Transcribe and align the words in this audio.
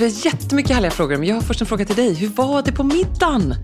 Vi 0.00 0.06
har 0.06 0.26
jättemycket 0.26 0.72
härliga 0.72 0.90
frågor, 0.90 1.16
men 1.16 1.28
jag 1.28 1.34
har 1.34 1.42
först 1.42 1.60
en 1.60 1.66
fråga 1.66 1.84
till 1.84 1.96
dig. 1.96 2.14
Hur 2.14 2.28
var 2.28 2.62
det 2.62 2.72
på 2.72 2.84
middagen? 2.84 3.54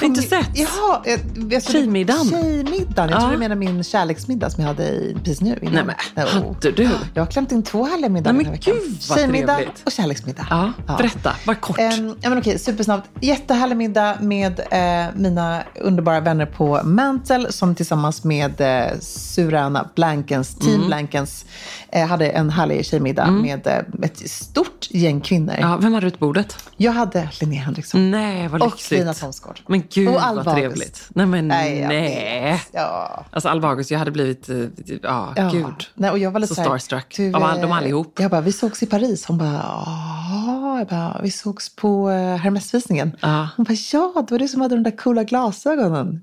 Har 0.00 0.06
inte 0.06 0.22
sett? 0.22 0.48
Jaha, 0.54 1.02
jag, 1.04 1.20
jag, 1.52 1.62
Tjejmiddagen. 1.62 2.28
Tjejmiddagen. 2.30 3.10
Jag 3.10 3.10
Ja. 3.10 3.20
tror 3.20 3.30
du 3.32 3.38
menar 3.38 3.56
min 3.56 3.84
kärleksmiddag 3.84 4.50
som 4.50 4.60
jag 4.62 4.68
hade 4.68 4.88
i- 4.88 5.16
precis 5.18 5.40
nu. 5.40 5.58
Innan. 5.62 5.74
Nej, 5.74 5.96
men 6.14 6.26
hade 6.28 6.70
du? 6.72 6.88
Jag 7.14 7.22
har 7.22 7.30
klämt 7.30 7.52
in 7.52 7.62
två 7.62 7.84
härliga 7.84 8.08
middagar 8.08 8.36
den 8.36 8.46
här 8.46 8.52
veckan. 8.52 8.74
gud, 8.74 8.96
vad 9.08 9.18
Tjejmiddag 9.18 9.54
trevligt. 9.56 9.82
och 9.86 9.92
kärleksmiddag. 9.92 10.46
Ja, 10.50 10.72
berätta. 10.98 11.32
Var 11.46 11.54
kort. 11.54 11.78
Ehm, 11.78 12.14
ja, 12.20 12.28
men 12.28 12.38
okej, 12.38 12.58
supersnabbt. 12.58 13.08
Jättehärlig 13.20 13.76
middag 13.76 14.16
med 14.20 14.60
eh, 14.70 15.06
mina 15.14 15.62
underbara 15.80 16.20
vänner 16.20 16.46
på 16.46 16.80
Mantle 16.84 17.52
som 17.52 17.74
tillsammans 17.74 18.24
med 18.24 18.60
eh, 18.60 18.98
Surana 19.00 19.88
Blankens, 19.94 20.54
Team 20.54 20.74
Mm. 20.74 20.86
Blankens, 20.86 21.44
eh, 21.92 22.06
hade 22.06 22.28
en 22.30 22.50
härlig 22.50 22.86
tjejmiddag 22.86 23.30
med 23.30 23.66
eh, 23.66 23.78
ett 24.02 24.30
stort 24.30 24.86
gäng 24.90 25.20
kvinnor. 25.20 25.54
Ja, 25.60 25.76
vem 25.76 25.92
hade 25.94 26.06
ut 26.06 26.18
bordet? 26.18 26.56
Jag 26.76 26.92
hade 26.92 27.28
Linnea 27.40 27.62
Henriksson. 27.62 28.10
Nej, 28.10 28.48
vad 28.48 28.62
Och 28.62 28.68
lyxigt. 28.68 28.98
Lina 29.00 29.14
Thomsgård. 29.14 29.60
Men 29.66 29.82
gud, 29.94 30.08
Och 30.08 30.22
Alva 30.26 30.42
vad 30.42 30.54
trevligt. 30.54 30.82
August. 30.82 31.08
Nej, 31.14 31.26
men 31.26 31.48
Nej, 31.48 31.86
nej. 31.88 32.62
Ja. 32.72 33.24
Alltså 33.30 33.48
Alva 33.48 33.68
August, 33.68 33.90
jag 33.90 33.98
hade 33.98 34.10
blivit, 34.10 34.48
eh, 34.48 34.56
ja, 35.02 35.32
Ja. 35.36 35.48
gud. 35.52 35.88
Nej, 35.94 36.10
och 36.10 36.18
jag 36.18 36.30
var 36.30 36.40
lite 36.40 36.48
Så 36.48 36.54
så 36.54 36.60
här, 36.60 36.78
starstruck 36.78 37.14
du, 37.16 37.32
av 37.34 37.42
all, 37.42 37.56
eh, 37.56 37.62
dem 37.62 37.72
allihop. 37.72 38.20
Jag 38.20 38.30
bara, 38.30 38.40
vi 38.40 38.52
sågs 38.52 38.82
i 38.82 38.86
Paris. 38.86 39.26
Hon 39.26 39.38
bara, 39.38 39.52
ja. 39.52 40.78
Jag 40.78 40.88
bara, 40.88 41.20
vi 41.22 41.30
sågs 41.30 41.76
på 41.76 42.10
eh, 42.10 42.36
Hermesvisningen. 42.36 43.16
Ja. 43.20 43.48
Hon 43.56 43.64
bara, 43.64 43.74
ja, 43.92 44.24
det 44.28 44.30
var 44.34 44.38
du 44.38 44.48
som 44.48 44.60
hade 44.60 44.74
de 44.74 44.82
där 44.82 44.96
coola 44.96 45.24
glasögonen. 45.24 46.22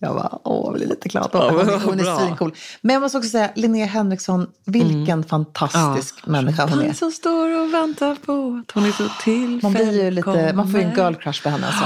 Jag 0.00 0.14
bara, 0.14 0.38
åh, 0.44 0.62
jag 0.66 0.74
blir 0.74 0.86
lite 0.86 1.08
glad. 1.08 1.30
Ja, 1.32 1.50
hon, 1.50 1.60
är- 2.00 2.04
hon 2.14 2.18
svincool. 2.18 2.54
Men 2.80 2.94
jag 2.94 3.00
måste 3.00 3.18
också 3.18 3.30
säga, 3.30 3.50
Linnea 3.54 3.86
Henriksson, 3.86 4.46
vilken 4.66 5.24
fantastisk 5.24 6.26
människa 6.26 6.66
hon 6.66 6.80
är. 6.80 6.84
Han 6.84 6.94
som 6.94 7.10
står 7.12 7.60
och 7.60 7.74
väntar 7.74 8.14
på 8.14 8.62
att 8.66 8.70
hon 8.74 8.84
är 8.84 8.92
så 8.92 9.04
till 9.24 9.60
Man 9.62 9.72
blir 9.72 10.04
ju 10.04 10.10
lite, 10.10 10.52
man 10.54 10.70
får 10.70 10.80
ju 10.80 10.86
en 10.86 10.94
girl 10.96 11.14
crush 11.14 11.42
på 11.42 11.48
henne 11.48 11.66
alltså. 11.66 11.84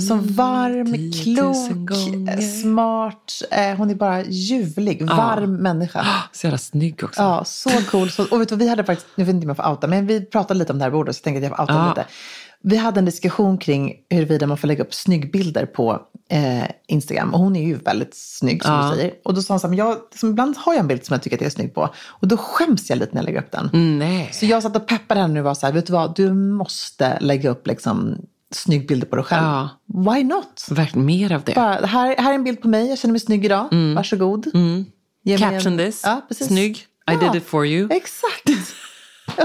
Så 0.00 0.14
varm, 0.14 0.92
10 1.12 1.42
000 1.42 1.54
klok, 1.54 2.42
smart. 2.62 3.32
Eh, 3.50 3.76
hon 3.76 3.90
är 3.90 3.94
bara 3.94 4.24
ljuvlig, 4.24 5.02
varm 5.06 5.56
människa. 5.56 6.06
Så 6.32 6.46
jävla 6.46 6.58
snygg 6.58 7.04
också. 7.04 7.22
Ja, 7.22 7.44
så 7.44 7.70
cool. 7.90 8.10
Så, 8.10 8.26
och 8.30 8.40
vet 8.40 8.48
du, 8.48 8.54
vad, 8.54 8.62
vi 8.62 8.68
hade 8.68 8.84
faktiskt, 8.84 9.06
nu 9.14 9.24
vet 9.24 9.34
inte 9.34 9.44
om 9.44 9.48
jag 9.48 9.56
får 9.56 9.68
outa, 9.70 9.86
men 9.86 10.06
vi 10.06 10.20
pratade 10.26 10.58
lite 10.58 10.72
om 10.72 10.78
det 10.78 10.84
här 10.84 10.90
bordet 10.90 11.16
så 11.16 11.18
jag 11.18 11.24
tänkte 11.24 11.46
att 11.46 11.50
jag 11.50 11.56
får 11.56 11.62
outa 11.74 11.74
Ja. 11.74 11.88
lite. 11.88 12.04
Vi 12.62 12.76
hade 12.76 12.98
en 12.98 13.04
diskussion 13.04 13.58
kring 13.58 13.92
huruvida 14.10 14.46
man 14.46 14.56
får 14.58 14.68
lägga 14.68 14.84
upp 14.84 14.94
snyggbilder 14.94 15.66
på 15.66 16.00
eh, 16.30 16.64
Instagram. 16.88 17.34
Och 17.34 17.40
hon 17.40 17.56
är 17.56 17.66
ju 17.66 17.74
väldigt 17.74 18.14
snygg 18.16 18.64
som 18.64 18.74
Ja. 18.74 18.90
du 18.90 18.96
säger. 18.96 19.12
Och 19.24 19.34
då 19.34 19.42
sa 19.42 19.54
hon 19.54 19.60
så 19.60 19.66
här, 19.66 19.70
men 19.70 19.78
jag, 19.78 19.96
som 20.14 20.30
ibland 20.30 20.56
har 20.56 20.72
jag 20.72 20.80
en 20.80 20.86
bild 20.88 21.04
som 21.04 21.14
jag 21.14 21.22
tycker 21.22 21.36
att 21.36 21.40
jag 21.40 21.46
är 21.46 21.50
snygg 21.54 21.74
på. 21.74 21.88
Och 22.08 22.28
då 22.28 22.36
skäms 22.36 22.90
jag 22.90 22.98
lite 22.98 23.14
när 23.14 23.20
jag 23.22 23.24
lägger 23.26 23.38
upp 23.42 23.50
den. 23.52 23.70
Mm, 23.72 23.98
Nej. 23.98 24.30
Så 24.32 24.46
jag 24.46 24.62
satt 24.62 24.76
och 24.76 24.86
peppade 24.86 25.20
henne 25.20 25.40
och 25.40 25.44
var 25.44 25.54
så 25.54 25.66
här, 25.66 25.72
vet 25.72 25.86
du 25.86 25.92
vad, 25.92 26.16
du 26.16 26.32
måste 26.34 27.18
lägga 27.20 27.50
upp 27.50 27.66
liksom 27.66 28.16
snyggbilder 28.54 29.06
på 29.06 29.16
dig 29.16 29.24
själv. 29.24 29.42
Ja. 29.46 29.68
Why 30.14 30.24
not? 30.24 30.66
Verkligen 30.70 31.06
mer 31.06 31.32
av 31.32 31.42
det. 31.44 31.54
Bara, 31.54 31.86
här, 31.86 32.16
här 32.18 32.30
är 32.30 32.34
en 32.34 32.44
bild 32.44 32.62
på 32.62 32.68
mig, 32.68 32.88
jag 32.88 32.98
känner 32.98 33.12
mig 33.12 33.20
snygg 33.20 33.44
idag. 33.44 33.68
Varsågod. 33.96 34.46
Ge 34.46 34.52
mig 34.54 34.84
Mm. 35.26 35.38
Caption 35.38 35.72
en- 35.72 35.78
this. 35.86 36.00
Ja, 36.04 36.20
precis. 36.28 36.46
Snygg. 36.46 36.76
I 36.76 36.84
Ja. 37.06 37.18
did 37.32 37.34
it 37.42 37.48
for 37.48 37.66
you. 37.66 37.88
Exakt. 37.90 38.50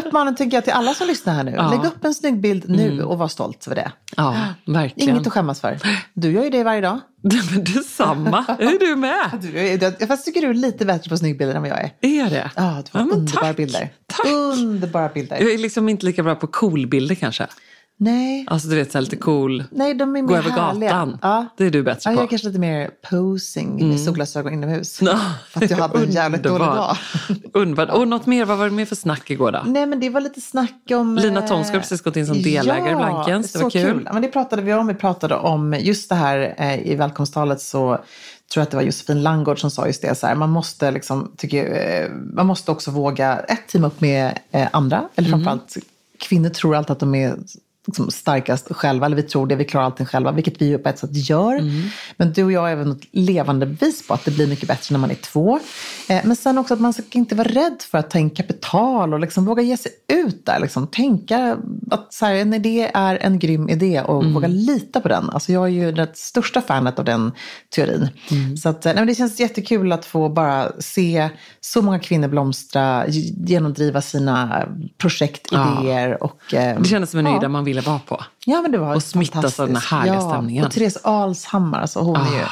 Uppmaningen 0.06 0.36
tycker 0.36 0.58
jag 0.58 0.64
till 0.64 0.74
alla 0.74 0.94
som 0.94 1.08
lyssnar 1.08 1.34
här 1.34 1.44
nu. 1.44 1.52
Ja. 1.52 1.68
Mm. 1.68 1.72
Lägg 1.82 1.92
upp 1.92 2.06
en 2.06 2.14
snygg 2.14 2.42
bild 2.42 2.70
nu 2.70 3.04
och 3.04 3.18
var 3.18 3.28
stolt 3.28 3.68
över 3.68 3.76
det. 3.76 3.92
Ja, 4.18 4.36
verkligen. 4.66 5.10
Inget 5.16 5.28
att 5.28 5.34
skämmas 5.34 5.62
för. 5.62 5.80
Du 6.14 6.32
gör 6.32 6.44
ju 6.44 6.50
det 6.50 6.64
varje 6.64 6.82
dag. 6.82 7.00
Men 7.52 7.64
detsamma. 7.64 8.46
Är 8.60 8.80
du 8.80 8.96
med? 8.96 9.30
Du, 10.00 10.08
fast 10.08 10.26
tycker 10.26 10.42
du 10.42 10.50
är 10.50 10.54
lite 10.54 10.86
bättre 10.86 11.10
på 11.10 11.18
snyggbilder 11.18 11.56
än 11.56 11.62
vad 11.62 11.72
jag 11.72 11.80
är. 11.82 11.92
Är 12.02 12.30
det? 12.30 12.52
Ja, 12.56 12.84
du 12.92 12.98
har 12.98 13.06
men 13.06 13.18
underbara 13.18 13.46
tack. 13.46 13.58
bilder. 13.58 13.94
Tack. 14.08 14.28
Underbara 14.32 15.10
bilder. 15.10 15.38
Jag 15.40 15.52
är 15.54 15.58
liksom 15.58 15.90
inte 15.90 16.06
lika 16.06 16.24
bra 16.24 16.36
på 16.36 16.48
coolbilder 16.48 17.16
kanske. 17.16 17.48
Nej, 18.04 18.46
Alltså 18.50 18.68
du 18.68 18.76
vet, 18.76 18.92
så 18.92 18.98
här 18.98 19.02
lite 19.04 19.16
cool. 19.16 19.64
nej 19.72 19.94
de 19.94 20.16
är 20.16 20.22
mer 20.22 20.28
Gå 20.28 20.36
över 20.36 20.50
härliga. 20.50 20.90
gatan. 20.90 21.18
Ja. 21.22 21.46
Det 21.58 21.66
är 21.66 21.72
du 21.72 21.84
bättre 21.84 22.00
Ja, 22.10 22.16
på. 22.16 22.18
jag 22.20 22.24
är 22.24 22.28
kanske 22.28 22.48
lite 22.48 22.60
mer 22.60 22.90
posing 23.10 23.90
med 23.90 24.00
solglasögon 24.00 24.54
inomhus. 24.54 25.02
Ja, 25.02 25.20
För 25.50 25.64
att 25.64 25.72
jag 25.72 25.78
hade 25.78 26.00
en 26.00 26.12
jävligt 26.12 26.44
dålig 26.44 26.68
dag. 26.68 26.96
Underbart. 27.54 27.90
Och 27.90 28.08
något 28.08 28.26
mer, 28.26 28.46
vad 28.46 28.58
var 28.58 28.66
det 28.66 28.72
mer 28.72 28.86
för 28.86 28.96
snack 28.96 29.30
igår 29.32 29.52
då? 29.52 29.62
Nej, 29.66 29.86
men 29.86 30.00
det 30.00 30.10
var 30.10 30.22
lite 30.22 30.42
snack 30.42 30.92
om... 30.92 31.16
Lina 31.16 31.40
eh, 31.40 31.48
Thomsgård 31.48 31.74
har 31.76 31.80
precis 31.82 32.02
gått 32.02 32.16
in 32.18 32.28
som 32.28 32.42
delägare 32.42 32.92
i 32.92 32.96
Blankens. 32.96 33.52
Det 33.54 33.60
var 33.60 33.70
så 33.70 33.80
kul. 33.80 34.02
Ja, 34.06 34.14
men 34.14 34.22
det 34.22 34.28
pratade 34.28 34.62
vi 34.62 34.74
om. 34.74 34.88
Vi 34.88 34.94
pratade 34.94 35.36
om 35.36 35.74
just 35.80 36.10
det 36.10 36.16
här 36.16 36.56
eh, 36.58 36.88
i 36.92 36.96
välkomsttalet 36.96 37.62
så 37.62 37.98
tror 38.54 38.64
att 38.64 38.72
det 38.72 38.78
var 38.78 38.84
Josefin 38.84 39.24
Langgård 39.24 39.60
som 39.62 39.72
sa 39.72 39.88
just 39.88 40.02
det. 40.02 40.16
Så 40.16 40.28
här, 40.28 40.36
man 40.36 40.50
måste 40.50 40.92
liksom, 40.92 41.32
tycker, 41.38 41.66
eh, 42.04 42.10
man 42.34 42.46
måste 42.46 42.72
också 42.72 42.92
våga 42.92 43.40
ett 43.40 43.68
team 43.68 43.84
upp 43.84 44.02
med 44.02 44.40
eh, 44.52 44.68
andra. 44.72 45.04
Eller 45.16 45.28
Mm. 45.28 45.40
framförallt 45.40 45.78
kvinnor 46.20 46.50
tror 46.50 46.76
alltid 46.76 46.92
att 46.92 47.00
de 47.00 47.16
är 47.16 47.36
liksom 47.88 48.12
starkast 48.12 48.68
själva, 48.76 49.06
eller 49.06 49.16
vi 49.16 49.24
tror 49.24 49.48
det, 49.48 49.56
vi 49.56 49.66
klarar 49.66 49.86
allting 49.86 50.06
själva, 50.06 50.32
vilket 50.32 50.62
vi 50.62 50.66
ju 50.68 50.78
på 50.78 50.90
ett 50.90 51.00
sätt 51.00 51.30
gör. 51.30 51.54
Mm. 51.56 51.82
Men 52.18 52.34
du 52.34 52.44
och 52.44 52.52
jag 52.52 52.68
är 52.68 52.72
även 52.72 52.92
ett 52.92 53.02
levande 53.12 53.66
bevis 53.66 54.08
på 54.08 54.14
att 54.14 54.26
det 54.26 54.32
blir 54.32 54.48
mycket 54.48 54.68
bättre 54.68 54.94
när 54.94 55.00
man 55.00 55.12
är 55.12 55.16
två. 55.16 55.60
Eh, 56.10 56.22
men 56.24 56.36
sen 56.36 56.58
också 56.58 56.74
att 56.74 56.80
man 56.80 56.94
ska 56.94 57.04
inte 57.12 57.36
vara 57.36 57.48
rädd 57.48 57.78
för 57.92 57.98
att 57.98 58.10
ta 58.10 58.20
in 58.20 58.30
kapital 58.30 59.14
och 59.14 59.20
liksom 59.20 59.46
våga 59.46 59.62
ge 59.64 59.78
sig 59.78 59.92
ut 60.14 60.46
där. 60.46 60.60
Liksom. 60.60 60.88
Tänka 60.88 61.58
att 61.92 62.14
så 62.14 62.26
här, 62.26 62.34
en 62.36 62.54
idé 62.54 62.92
är 62.94 63.16
en 63.22 63.40
grym 63.40 63.70
idé 63.70 64.02
och 64.02 64.22
Mm. 64.22 64.34
våga 64.34 64.48
lita 64.48 65.02
på 65.02 65.08
den. 65.08 65.30
Alltså 65.30 65.52
jag 65.52 65.64
är 65.64 65.68
ju 65.70 65.92
det 65.92 66.12
största 66.18 66.62
fanet 66.62 67.00
av 67.00 67.06
den 67.06 67.32
teorin. 67.76 68.08
Mm. 68.32 68.58
Så 68.58 68.70
att, 68.70 68.86
eh, 68.86 68.90
nej, 68.90 69.02
men 69.02 69.08
det 69.08 69.16
känns 69.16 69.40
jättekul 69.40 69.92
att 69.92 70.06
få 70.06 70.30
bara 70.30 70.72
se 70.80 71.30
så 71.62 71.82
många 71.82 72.00
kvinnor 72.00 72.28
blomstra, 72.28 73.06
genomdriva 73.08 74.02
sina 74.02 74.66
projekt, 74.98 75.48
Ja. 75.52 75.82
idéer 75.84 76.24
och... 76.24 76.54
eh, 76.54 76.80
Det 76.82 76.88
kändes 76.90 77.12
som 77.12 77.20
en 77.20 77.26
ja. 77.26 77.40
där 77.40 77.48
man 77.48 77.64
ville 77.72 77.82
vara 77.82 78.00
på. 78.00 78.24
Ja, 78.46 78.62
men 78.62 78.72
det 78.72 78.78
var 78.78 78.96
Och 78.96 79.04
smittas 79.04 79.60
av 79.60 79.68
den 79.68 79.76
här 79.76 79.98
härliga 79.98 80.16
ja. 80.16 80.30
stämningen. 80.30 80.66
Och 80.66 80.72
Therese 80.72 80.98
Alshammar, 81.04 81.82
alltså 81.82 82.00
hon 82.00 82.16
är 82.16 82.38
ju... 82.38 82.44
Ah. 82.44 82.50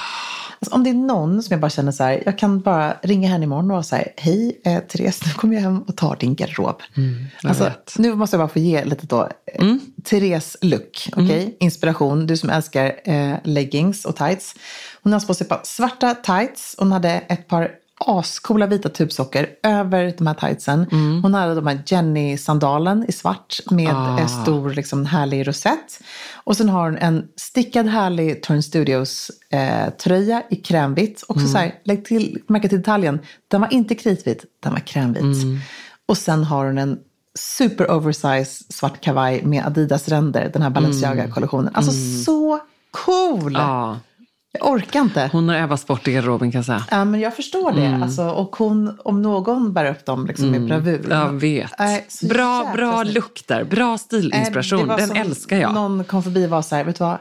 Alltså, 0.62 0.76
om 0.76 0.84
det 0.84 0.90
är 0.90 0.94
någon 0.94 1.44
som 1.44 1.54
jag 1.54 1.62
bara 1.62 1.70
känner 1.70 1.92
så 1.92 2.04
här, 2.04 2.24
jag 2.26 2.38
kan 2.38 2.62
bara 2.62 2.94
ringa 3.02 3.30
henne 3.30 3.44
imorgon 3.44 3.66
och 3.66 3.72
vara 3.72 3.84
så 3.84 3.96
här, 3.96 4.14
hej 4.18 4.62
eh, 4.66 4.80
Therese, 4.80 5.26
nu 5.26 5.34
kommer 5.34 5.56
jag 5.56 5.62
hem 5.62 5.82
och 5.82 5.98
tar 5.98 6.16
din 6.16 6.36
garderob. 6.36 6.82
Mm, 6.98 7.26
alltså, 7.44 7.64
vet. 7.64 7.96
nu 7.98 8.16
måste 8.16 8.36
jag 8.36 8.42
bara 8.48 8.54
få 8.54 8.60
ge 8.60 8.86
lite 8.86 9.08
då, 9.08 9.30
eh, 9.54 9.76
Therese 10.04 10.58
look, 10.62 11.10
okej? 11.12 11.58
Inspiration, 11.60 12.28
du 12.28 12.38
som 12.38 12.50
älskar 12.50 12.94
eh, 13.04 13.36
leggings 13.44 14.06
och 14.06 14.16
tights. 14.16 14.56
Hon 15.04 15.14
har 15.14 15.20
på 15.20 15.34
sig 15.34 15.46
ett 15.46 15.50
par 15.50 15.62
svarta 15.64 16.16
tights, 16.16 16.76
hon 16.78 16.92
hade 16.92 17.10
ett 17.10 17.48
par 17.48 17.72
ascoola 18.00 18.68
vita 18.68 18.90
tubsockor 18.90 19.46
över 19.64 20.14
de 20.18 20.28
här 20.28 20.34
tightsen. 20.34 20.86
Hon 21.24 21.34
hade 21.34 21.56
de 21.56 21.68
här 21.68 21.84
Jenny-sandalen 21.86 23.06
i 23.08 23.12
svart 23.12 23.60
med 23.72 23.96
Ah. 23.96 24.28
stor 24.28 24.70
liksom, 24.70 25.06
härlig 25.06 25.48
rosett. 25.48 26.00
Och 26.44 26.58
sen 26.58 26.70
har 26.70 26.84
hon 26.84 26.98
en 26.98 27.28
stickad 27.36 27.88
härlig 27.88 28.44
Turn 28.44 28.64
Studios-tröja 28.64 29.86
eh, 29.86 29.90
tröja 29.90 30.44
i 30.50 30.56
krämvitt. 30.56 31.24
Också 31.28 31.48
så 31.48 31.58
här, 31.58 31.76
lägg 31.84 32.06
till, 32.06 32.42
märka 32.48 32.70
till 32.70 32.78
detaljen, 32.78 33.20
den 33.48 33.62
var 33.62 33.74
inte 33.74 33.96
kritvit, 33.96 34.46
den 34.64 34.72
var 34.72 34.80
krämvit. 34.80 35.24
Och 36.06 36.18
sen 36.18 36.44
har 36.44 36.66
hon 36.66 36.78
en 36.78 37.00
super 37.40 37.92
oversized 37.92 38.66
svart 38.70 39.02
kavaj 39.02 39.44
med 39.44 39.66
Adidas-ränder, 39.66 40.50
den 40.54 40.62
här 40.62 40.70
Balenciaga-kollektionen. 40.70 41.72
Alltså 41.74 41.92
så 42.26 42.60
cool! 42.92 43.54
Ja, 43.54 44.00
Jag 44.52 44.68
orkar 44.72 45.00
inte. 45.02 45.30
hon 45.34 45.50
har 45.50 45.56
Eva 45.56 45.78
Sport 45.78 46.08
i 46.08 46.12
garderoben 46.14 46.52
kan 46.52 46.60
jag 46.60 46.66
säga. 46.66 46.86
Ja, 46.92 47.06
men 47.06 47.20
jag 47.20 47.36
förstår 47.36 47.72
det. 47.72 47.86
Mm. 47.86 48.04
Alltså, 48.04 48.30
och 48.30 48.56
hon, 48.56 48.98
om 49.04 49.22
någon 49.22 49.74
bär 49.74 49.86
upp 49.86 50.06
dem 50.06 50.26
liksom 50.26 50.52
med 50.52 50.66
bravur. 50.66 51.08
Jag 51.10 51.34
vet. 51.34 51.72
Så 52.08 52.28
bra 52.28 52.72
bra 52.76 53.04
look 53.04 53.44
där. 53.48 53.64
Bra 53.64 53.92
Eh, 53.94 53.98
stilinspiration. 53.98 54.88
var 54.88 54.98
Den 54.98 55.12
älskar 55.16 55.58
jag. 55.58 55.74
Någon 55.74 56.04
kom 56.04 56.24
förbi 56.24 56.46
och 56.46 56.50
var 56.50 56.62
så 56.62 56.76
här, 56.76 56.84
vet 56.84 56.98
du 56.98 57.04
vad? 57.04 57.18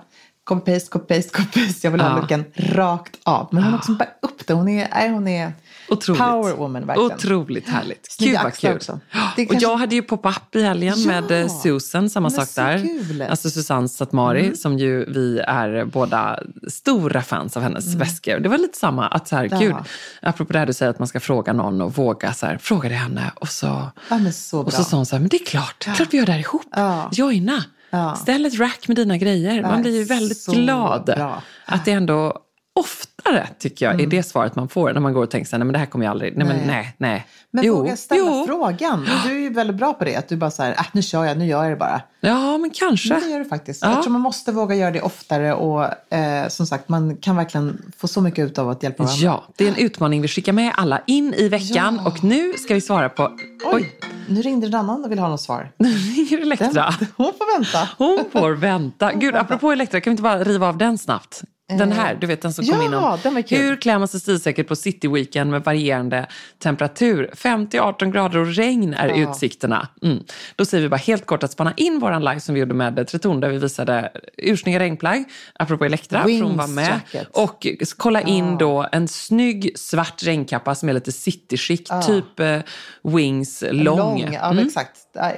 Copy-paste, 0.51 0.91
copy-paste, 0.91 1.31
copy-paste. 1.33 1.81
Jag 1.83 1.91
vill 1.91 2.01
ha 2.01 2.09
Ja. 2.11 2.17
looken 2.21 2.45
rakt 2.57 3.17
av. 3.25 3.49
Men 3.51 3.63
hon 3.63 3.75
också 3.75 3.93
bär 3.93 4.09
upp 4.23 4.47
det. 4.47 4.55
Hon 4.55 4.69
är, 4.69 4.89
nej, 4.95 5.11
hon 5.11 5.29
är 5.29 5.53
Otroligt. 5.91 6.21
Power 6.23 6.53
woman 6.57 6.87
verkligen. 6.87 7.13
Otroligt 7.13 7.69
härligt. 7.69 8.13
Snygga 8.13 8.33
Gud 8.33 8.43
vad 8.43 8.55
kul. 8.57 8.79
Ja, 9.13 9.33
Det 9.37 9.43
Och 9.45 9.51
kanske- 9.51 9.69
jag 9.69 9.77
hade 9.77 9.95
ju 9.95 10.03
pop-up 10.03 10.57
i 10.57 10.63
helgen 10.63 10.95
Ja. 10.99 11.07
med 11.21 11.43
eh, 11.43 11.49
Susan, 11.49 12.11
samma 12.11 12.31
sak 12.31 12.49
där. 12.55 12.79
kul. 12.79 13.11
Mm. 13.17 13.31
Alltså 13.31 13.51
Susanne 13.51 13.89
Satmari, 13.89 14.57
som 14.57 14.79
ju 14.79 15.05
vi 15.13 15.39
är 15.39 15.85
båda 15.85 16.39
stora 16.69 17.23
fans 17.23 17.57
av 17.57 17.63
hennes 17.63 17.95
väskor. 17.95 18.39
Det 18.39 18.49
var 18.49 18.59
lite 18.59 18.79
samma, 18.79 19.07
att 19.09 19.29
så 19.29 19.37
här, 19.37 19.49
Ja. 19.51 19.59
gud, 19.59 19.75
apropå 20.23 20.53
det 20.53 20.59
här 20.59 20.67
du 20.67 20.73
säger 20.73 20.91
att 20.91 20.99
man 20.99 21.09
ska 21.09 21.21
fråga 21.21 21.53
någon 21.53 21.81
och 21.81 21.95
våga 21.95 22.33
så 22.33 22.47
här, 22.47 22.59
fråga 22.59 22.89
det 22.89 22.95
henne 22.95 23.33
och 23.35 23.49
så, 23.49 23.91
Ja, 24.09 24.33
så 24.33 24.61
och 24.61 24.73
så 24.73 24.85
sa 24.85 24.97
hon 24.97 25.07
så 25.07 25.17
här, 25.17 25.21
men 25.21 25.29
det 25.29 25.37
är 25.37 25.47
klart, 25.47 25.79
klart 25.97 26.09
vi 26.15 26.19
gör 26.19 26.27
det 26.27 26.33
här 26.33 26.39
ihop. 26.41 26.63
Ja. 26.77 27.09
Joina. 27.13 27.65
Ja. 27.91 28.15
Ställ 28.17 28.47
ett 28.47 28.59
rack 28.59 28.89
med 28.89 28.97
dina 28.97 29.17
grejer. 29.17 29.63
Man 29.63 29.83
blir 29.83 29.97
ju 29.97 30.05
väldigt 30.05 30.47
glad. 30.47 31.05
bra. 31.05 31.43
Att 31.65 31.85
det 31.85 31.93
ändå 31.93 32.39
oftare, 32.79 33.49
tycker 33.59 33.87
jag, 33.87 34.01
är 34.01 34.07
det 34.07 34.23
svaret 34.23 34.57
man 34.57 34.69
får 34.69 34.93
när 34.93 35.01
man 35.01 35.13
går 35.13 35.23
och 35.23 35.31
tänker 35.31 35.49
så 35.49 35.57
här, 35.57 35.59
nej 35.59 35.67
men 35.67 35.73
det 35.73 35.79
här 35.79 35.87
kommer 35.87 36.05
jag 36.05 36.11
aldrig, 36.11 36.37
nej 36.37 36.47
men 36.47 36.57
Nej. 36.57 36.67
nej, 36.67 36.95
nej. 36.99 37.27
Men 37.51 37.65
Jo, 37.65 37.77
våga 37.77 37.97
ställa 37.97 38.21
jo. 38.21 38.45
frågan. 38.47 39.09
Du 39.25 39.31
är 39.31 39.41
ju 39.41 39.49
väldigt 39.53 39.77
bra 39.77 39.93
på 39.93 40.05
det. 40.05 40.17
Att 40.17 40.29
du 40.29 40.37
bara 40.37 40.51
så 40.51 40.63
här, 40.63 40.71
äh, 40.73 40.87
nu 40.93 41.03
kör 41.03 41.25
jag, 41.25 41.39
nu 41.39 41.47
gör 41.47 41.63
jag 41.63 41.73
det 41.73 41.77
bara. 41.77 42.01
Ja, 42.21 42.59
men 42.59 42.71
kanske. 42.71 43.15
Men 43.15 43.23
det 43.23 43.29
gör 43.29 43.39
du 43.39 43.45
faktiskt. 43.45 43.83
Ja. 43.83 43.91
Jag 43.93 44.03
tror 44.03 44.13
man 44.13 44.21
måste 44.21 44.53
våga 44.53 44.75
göra 44.75 44.91
det 44.91 45.01
oftare 45.01 45.55
och 45.55 46.13
eh, 46.15 46.49
som 46.49 46.67
sagt, 46.67 46.89
man 46.89 47.17
kan 47.17 47.37
verkligen 47.37 47.93
få 47.97 48.09
så 48.09 48.21
mycket 48.21 48.47
ut 48.47 48.59
av 48.59 48.71
att 48.71 48.83
hjälpa 48.83 49.03
varandra. 49.03 49.25
Ja, 49.25 49.45
det 49.57 49.65
är 49.65 49.69
en 49.69 49.77
utmaning 49.77 50.23
vi 50.23 50.29
skickar 50.29 50.53
med 50.53 50.73
alla 50.77 51.03
in 51.07 51.35
i 51.35 51.49
veckan. 51.49 52.01
Ja. 52.05 52.11
Och 52.11 52.25
nu 52.25 52.53
ska 52.53 52.75
vi 52.75 52.81
svara 52.81 53.09
på... 53.09 53.33
Oj, 53.73 53.93
nu 54.29 54.43
ringde 54.43 54.67
en 54.67 54.75
annan 54.75 55.05
och 55.05 55.11
vill 55.11 55.19
ha 55.19 55.29
något 55.29 55.41
svar. 55.41 55.73
nu 55.79 55.89
ringer 55.89 56.39
Elektra. 56.43 56.95
Hon 57.17 57.33
får 57.39 57.59
vänta. 57.59 57.89
Hon 57.99 58.25
får 58.33 58.51
vänta. 58.51 59.13
Gud, 59.13 59.35
apropå 59.37 59.73
Elektra, 59.73 60.01
kan 60.01 60.11
vi 60.11 60.13
inte 60.13 60.23
bara 60.23 60.45
riva 60.45 60.69
av 60.69 60.79
den 60.79 60.99
snabbt? 60.99 61.43
Den 61.69 61.93
här, 61.93 62.15
du 62.21 62.27
vet 62.27 62.43
den 62.43 62.53
som 62.53 62.65
kom 62.67 62.77
ja, 62.79 62.85
in 62.85 62.95
om 62.95 63.43
hur 63.49 63.77
klär 63.77 63.99
man 63.99 64.09
sig 64.09 64.21
stilsäkert 64.21 64.69
på 64.69 64.77
cityweekend 64.77 65.51
med 65.51 65.65
varierande 65.65 66.27
temperatur. 66.63 67.31
50-18 67.35 68.13
grader 68.13 68.39
och 68.39 68.47
regn 68.55 68.95
är 68.95 69.09
Ja. 69.09 69.31
utsikterna. 69.31 69.89
Mm. 70.03 70.23
Då 70.57 70.65
säger 70.65 70.83
vi 70.83 70.89
bara 70.89 70.97
helt 70.97 71.27
kort 71.27 71.43
att 71.43 71.53
spana 71.53 71.73
in 71.77 71.99
våran 71.99 72.25
live 72.25 72.41
som 72.41 72.55
vi 72.55 72.61
gjorde 72.61 72.75
med 72.75 73.07
Tretorn 73.09 73.41
där 73.41 73.49
vi 73.49 73.59
visade 73.59 74.13
ursnygga 74.37 74.79
regnplagg, 74.79 75.25
apropå 75.55 75.85
Elektra, 75.85 76.23
för 76.23 76.43
hon 76.43 76.57
var 76.57 76.67
med. 76.67 77.01
jacket. 77.13 77.29
Och 77.37 77.67
kolla 77.97 78.21
in 78.21 78.59
då 78.59 78.89
en 78.93 79.09
snygg 79.09 79.73
svart 79.79 80.23
regnkappa 80.23 80.75
som 80.75 80.89
är 80.89 80.93
lite 80.93 81.13
citychic, 81.13 81.89
typ 82.07 82.41
eh, 82.41 82.59
Wings 83.03 83.65
lång. 83.71 84.29
Ja, 84.33 84.51
Mm. 84.51 84.67
exakt. 84.67 84.93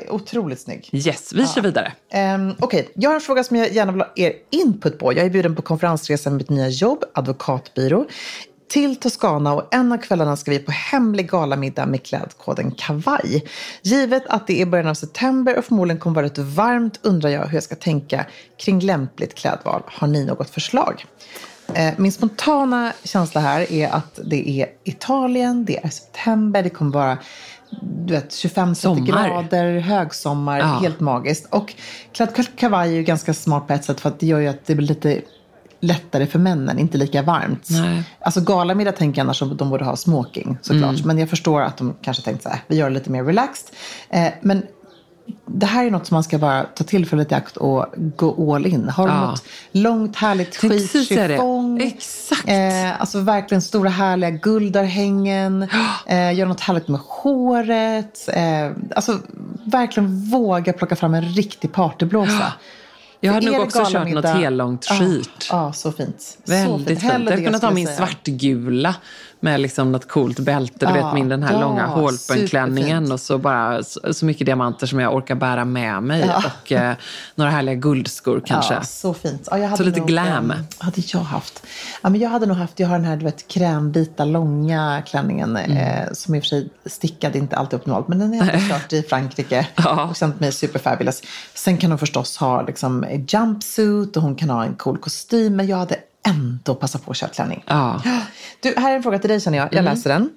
Otroligt 0.09 0.61
snygg. 0.61 0.89
Yes, 0.93 1.33
vi 1.33 1.47
kör 1.47 1.63
vidare. 1.63 1.93
Um, 2.35 2.55
Okej, 2.59 2.89
jag 2.95 3.11
har 3.11 3.15
en 3.15 3.21
fråga 3.21 3.45
som 3.45 3.57
jag 3.57 3.73
gärna 3.73 3.93
vill 3.93 4.01
ha 4.01 4.13
er 4.17 4.33
input 4.51 4.99
på. 4.99 5.13
Jag 5.13 5.27
är 5.27 5.31
bjuden 5.31 5.57
på 5.57 5.63
konferensresa 5.63 6.20
med 6.27 6.33
mitt 6.39 6.51
nya 6.51 6.69
jobb, 6.69 7.05
advokatbyrå, 7.15 8.07
till 8.69 8.97
Toscana 8.97 9.53
och 9.55 9.75
en 9.75 9.93
av 9.93 9.97
kvällarna 9.99 10.37
ska 10.37 10.51
vi 10.51 10.59
på 10.59 10.73
hemlig 10.73 11.31
galamiddag 11.31 11.87
med 11.87 12.03
klädkoden 12.07 12.71
kavaj. 12.71 13.45
Givet 13.83 14.27
att 14.27 14.47
det 14.47 14.63
är 14.63 14.67
början 14.67 14.89
av 14.89 14.95
september 14.95 15.59
och 15.59 15.65
förmodligen 15.65 16.01
kommer 16.01 16.15
vara 16.15 16.27
rätt 16.27 16.39
varmt 16.39 17.01
undrar 17.03 17.31
jag 17.31 17.47
hur 17.47 17.55
jag 17.55 17.63
ska 17.63 17.75
tänka 17.75 18.27
kring 18.57 18.81
lämpligt 18.81 19.35
klädval. 19.35 19.83
Har 19.87 20.09
ni 20.09 20.25
något 20.25 20.51
förslag? 20.51 21.05
Eh, 21.75 21.95
Min 21.97 22.13
spontana 22.13 22.93
känsla 23.05 23.41
här 23.41 23.73
är 23.73 23.89
att 23.91 24.19
det 24.25 24.49
är 24.51 24.67
Italien, 24.85 25.65
det 25.65 25.85
är 25.85 25.89
september, 25.89 26.63
det 26.63 26.71
kommer 26.71 26.93
vara 26.93 27.19
du 28.07 28.15
vet, 28.15 28.31
25-30 28.31 28.75
Sommar. 28.75 29.07
grader, 29.29 29.79
högsommar, 29.81 30.59
Ja. 30.59 30.65
helt 30.65 31.01
magiskt. 31.01 31.47
Och 31.51 31.75
klädd 32.13 32.57
kavaj 32.57 32.89
är 32.91 32.95
ju 32.95 33.03
ganska 33.03 33.35
smart 33.35 33.67
på 33.67 33.73
ett 33.73 33.85
sätt 33.85 34.01
för 34.01 34.09
att 34.09 34.21
det 34.21 34.27
gör 34.27 34.39
ju 34.41 34.49
att 34.49 34.67
det 34.67 34.75
blir 34.75 34.87
lite 34.89 35.21
lättare 35.81 36.27
för 36.27 36.39
männen, 36.39 36.79
inte 36.79 36.99
lika 36.99 37.23
varmt. 37.23 37.69
Nej. 37.71 38.03
Alltså 38.21 38.41
galamiddag 38.41 38.93
tänker 38.93 39.19
jag 39.19 39.25
annars 39.25 39.43
att 39.43 39.59
de 39.59 39.71
borde 39.71 39.85
ha 39.85 39.97
smoking 39.97 40.59
såklart. 40.63 40.95
Mm. 40.95 41.07
Men 41.07 41.19
jag 41.19 41.31
förstår 41.31 41.61
att 41.63 41.77
de 41.77 41.95
kanske 42.03 42.23
tänkt 42.23 42.43
så 42.43 42.49
här, 42.49 42.59
vi 42.67 42.77
gör 42.77 42.89
det 42.89 42.95
lite 42.95 43.11
mer 43.11 43.25
relaxed. 43.25 43.75
Eh, 44.11 44.29
men 44.43 44.63
det 45.47 45.67
här 45.67 45.85
är 45.87 45.91
något 45.91 46.07
som 46.07 46.15
man 46.15 46.25
ska 46.25 46.39
bara 46.39 46.63
ta 46.63 46.85
tillfället 46.85 47.33
i 47.33 47.35
akt 47.35 47.57
och 47.57 47.87
gå 48.17 48.55
all 48.55 48.67
in. 48.67 48.89
Har 48.89 49.07
du 49.09 49.13
Ja. 49.15 49.31
något 49.31 49.45
långt 49.73 50.17
härligt 50.17 50.61
Tänkte 50.61 50.79
skitchiffong? 50.79 51.81
Exakt. 51.81 52.49
Eh, 52.49 53.01
alltså 53.01 53.21
verkligen 53.21 53.63
stora 53.63 53.91
härliga 53.91 54.31
guldörhängen. 54.31 55.69
Eh, 56.07 56.35
gör 56.35 56.47
något 56.47 56.61
härligt 56.61 56.89
med 56.89 57.01
håret. 57.01 58.29
Eh, 58.33 58.71
alltså 58.97 59.19
verkligen 59.65 60.25
våga 60.31 60.73
plocka 60.73 60.97
fram 60.97 61.15
en 61.15 61.23
riktig 61.25 61.73
partyblåsa. 61.73 62.53
Jag 63.21 63.33
hade 63.33 63.47
För 63.47 63.53
nog 63.53 63.63
också 63.63 63.79
kört 63.79 63.93
något 63.93 63.93
galamiddag- 63.93 64.33
hellångt 64.33 64.87
Ja, 64.91 64.97
skit. 64.99 65.47
Ja, 65.51 65.73
så 65.73 65.93
fint. 65.93 66.21
så 66.21 66.37
Väldigt 66.53 66.89
fint. 66.89 67.01
fint. 67.01 67.13
Hellre 67.13 67.31
Jag 67.35 67.39
kunde 67.45 67.53
ta 67.53 67.59
skulle 67.59 67.75
min 67.75 67.87
säga. 67.87 67.97
svartgula 67.97 68.95
med 69.43 69.61
liksom 69.61 69.93
något 69.93 70.09
coolt 70.09 70.39
bälte. 70.39 70.87
Du 70.87 70.93
vet 70.93 71.15
min 71.15 71.29
den 71.29 71.43
här 71.43 71.61
långa 71.61 71.87
hålpenklänningen 71.87 73.13
och 73.13 73.21
så 73.21 73.39
bara 73.39 73.83
så, 73.83 74.15
så 74.15 74.25
mycket 74.25 74.47
diamanter 74.47 74.87
som 74.87 75.01
jag 75.01 75.15
orkar 75.15 75.35
bära 75.35 75.65
med 75.65 76.03
mig. 76.03 76.31
Och 76.37 76.73
eh, 76.73 76.95
några 77.35 77.51
härliga 77.51 77.75
guldskor 77.75 78.43
kanske. 78.47 78.75
Ja, 78.75 78.83
så 78.83 79.15
fint. 79.15 79.49
Ja, 79.51 79.59
jag 79.59 79.65
hade 79.65 79.77
Så 79.77 79.83
lite 79.83 79.99
nog, 79.99 80.09
glam. 80.09 80.51
eh, 80.51 80.57
hade 80.79 81.03
jag 81.07 81.21
haft? 81.21 81.63
Ja, 82.03 82.09
men 82.11 82.21
jag 82.21 82.31
hade 82.31 82.47
nog 82.47 82.57
haft, 82.57 82.81
jag 82.81 82.89
har 82.89 82.97
den 82.97 83.05
här 83.05 83.17
du 83.17 83.25
vet, 83.25 83.49
krämvita 83.49 84.25
långa 84.25 85.03
klänningen 85.07 85.57
Mm. 85.57 85.77
eh, 85.77 86.13
som 86.13 86.35
i 86.35 86.39
och 86.39 86.43
för 86.43 86.49
sig 86.49 86.69
stickade 86.87 87.39
inte 87.39 87.57
alltid 87.57 87.79
optimalt. 87.79 88.09
Men 88.09 88.19
den 88.19 88.41
har 88.41 88.47
jag 88.53 88.69
kört 88.69 88.93
i 88.93 89.03
Frankrike 89.03 89.67
och 90.09 90.17
känt 90.17 90.41
mig 90.41 90.53
superfabulous. 90.53 91.23
Sen 91.55 91.77
kan 91.77 91.91
hon 91.91 91.99
förstås 91.99 92.37
ha 92.37 92.63
liksom, 92.63 93.05
en 93.05 93.27
jumpsuit 93.29 94.17
och 94.17 94.23
hon 94.23 94.35
kan 94.35 94.51
ha 94.51 94.65
en 94.65 94.75
cool 94.75 94.99
kostym. 94.99 95.57
Men 95.57 95.67
jag 95.67 95.77
hade 95.77 95.97
ändå 96.27 96.75
passat 96.75 97.05
på 97.05 97.11
att 97.11 97.17
köra 97.17 97.31
klänning. 97.31 97.65
Ja. 97.67 98.03
Du, 98.61 98.75
här 98.77 98.93
är 98.93 98.97
en 98.97 99.03
fråga 99.03 99.19
till 99.19 99.31
dig 99.31 99.41
känner 99.41 99.59
jag. 99.59 99.75
Jag 99.75 99.85
läser 99.85 100.11
den. 100.11 100.31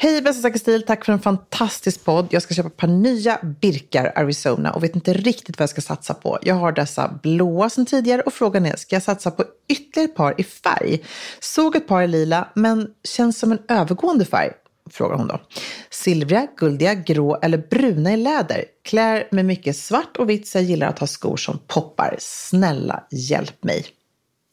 Hej 0.00 0.22
bästa 0.22 0.42
Säker 0.42 0.58
stil, 0.58 0.82
tack 0.86 1.04
för 1.04 1.12
en 1.12 1.20
fantastisk 1.20 2.04
podd. 2.04 2.26
Jag 2.30 2.42
ska 2.42 2.54
köpa 2.54 2.68
ett 2.68 2.76
par 2.76 2.88
nya 2.88 3.38
Birkar 3.60 4.12
Arizona 4.16 4.72
och 4.72 4.84
vet 4.84 4.94
inte 4.94 5.12
riktigt 5.12 5.58
vad 5.58 5.62
jag 5.62 5.70
ska 5.70 5.80
satsa 5.80 6.14
på. 6.14 6.38
Jag 6.42 6.54
har 6.54 6.72
dessa 6.72 7.18
blåa 7.22 7.70
sedan 7.70 7.86
tidigare 7.86 8.22
och 8.22 8.32
frågan 8.32 8.66
är, 8.66 8.76
ska 8.76 8.96
jag 8.96 9.02
satsa 9.02 9.30
på 9.30 9.44
ytterligare 9.68 10.10
ett 10.10 10.16
par 10.16 10.40
i 10.40 10.44
färg? 10.44 11.04
Såg 11.40 11.76
ett 11.76 11.88
par 11.88 12.02
i 12.02 12.06
lila, 12.06 12.48
men 12.54 12.86
känns 13.04 13.38
som 13.38 13.52
en 13.52 13.58
övergående 13.68 14.24
färg. 14.24 14.50
Frågar 14.90 15.16
hon 15.16 15.28
då. 15.28 15.40
Silvriga, 15.90 16.46
guldiga, 16.56 16.94
grå 16.94 17.38
eller 17.42 17.58
bruna 17.58 18.12
i 18.12 18.16
läder. 18.16 18.64
Klär 18.84 19.28
med 19.30 19.44
mycket 19.44 19.76
svart 19.76 20.16
och 20.16 20.30
vitt 20.30 20.48
så 20.48 20.58
jag 20.58 20.64
gillar 20.64 20.86
att 20.86 20.98
ha 20.98 21.06
skor 21.06 21.36
som 21.36 21.58
poppar. 21.66 22.16
Snälla 22.18 23.04
hjälp 23.10 23.64
mig. 23.64 23.86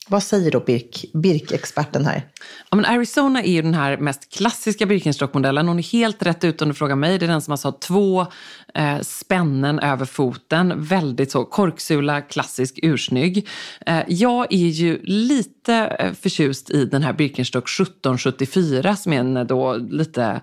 Vad 0.07 0.24
säger 0.24 0.52
då 0.52 0.60
Birk, 0.60 1.06
Birk-experten 1.13 2.06
här? 2.06 2.30
Ja, 2.70 2.76
men 2.76 2.86
Arizona 2.86 3.44
är 3.44 3.52
ju 3.52 3.62
den 3.62 3.74
här 3.74 3.98
mest 3.98 4.34
klassiska 4.34 4.86
Birkenstock-modellen. 4.86 5.68
Hon 5.68 5.80
är 5.80 5.84
helt 5.84 6.24
rätt 6.24 6.44
ut 6.44 6.62
om 6.62 6.68
du 6.68 6.74
frågar 6.74 6.96
mig. 6.96 7.18
Det 7.18 7.26
är 7.26 7.28
den 7.28 7.42
som 7.42 7.52
alltså 7.52 7.68
har 7.68 7.80
två 7.80 8.26
eh, 8.74 9.00
spännen 9.02 9.80
över 9.80 10.06
foten. 10.06 10.74
Väldigt 10.84 11.32
så 11.32 11.46
korksula, 11.46 12.22
klassisk, 12.22 12.80
ursnygg. 12.84 13.48
Eh, 13.86 14.00
jag 14.08 14.54
är 14.54 14.68
ju 14.68 15.00
lite 15.04 15.75
eh, 15.75 16.14
förtjust 16.14 16.70
i 16.70 16.86
den 16.86 17.04
här 17.04 17.14
Birkenstock 17.14 17.64
1774 17.64 18.96
som 18.96 19.14
är 19.14 19.20
en 19.20 19.48
då 19.48 19.74
lite, 19.75 20.42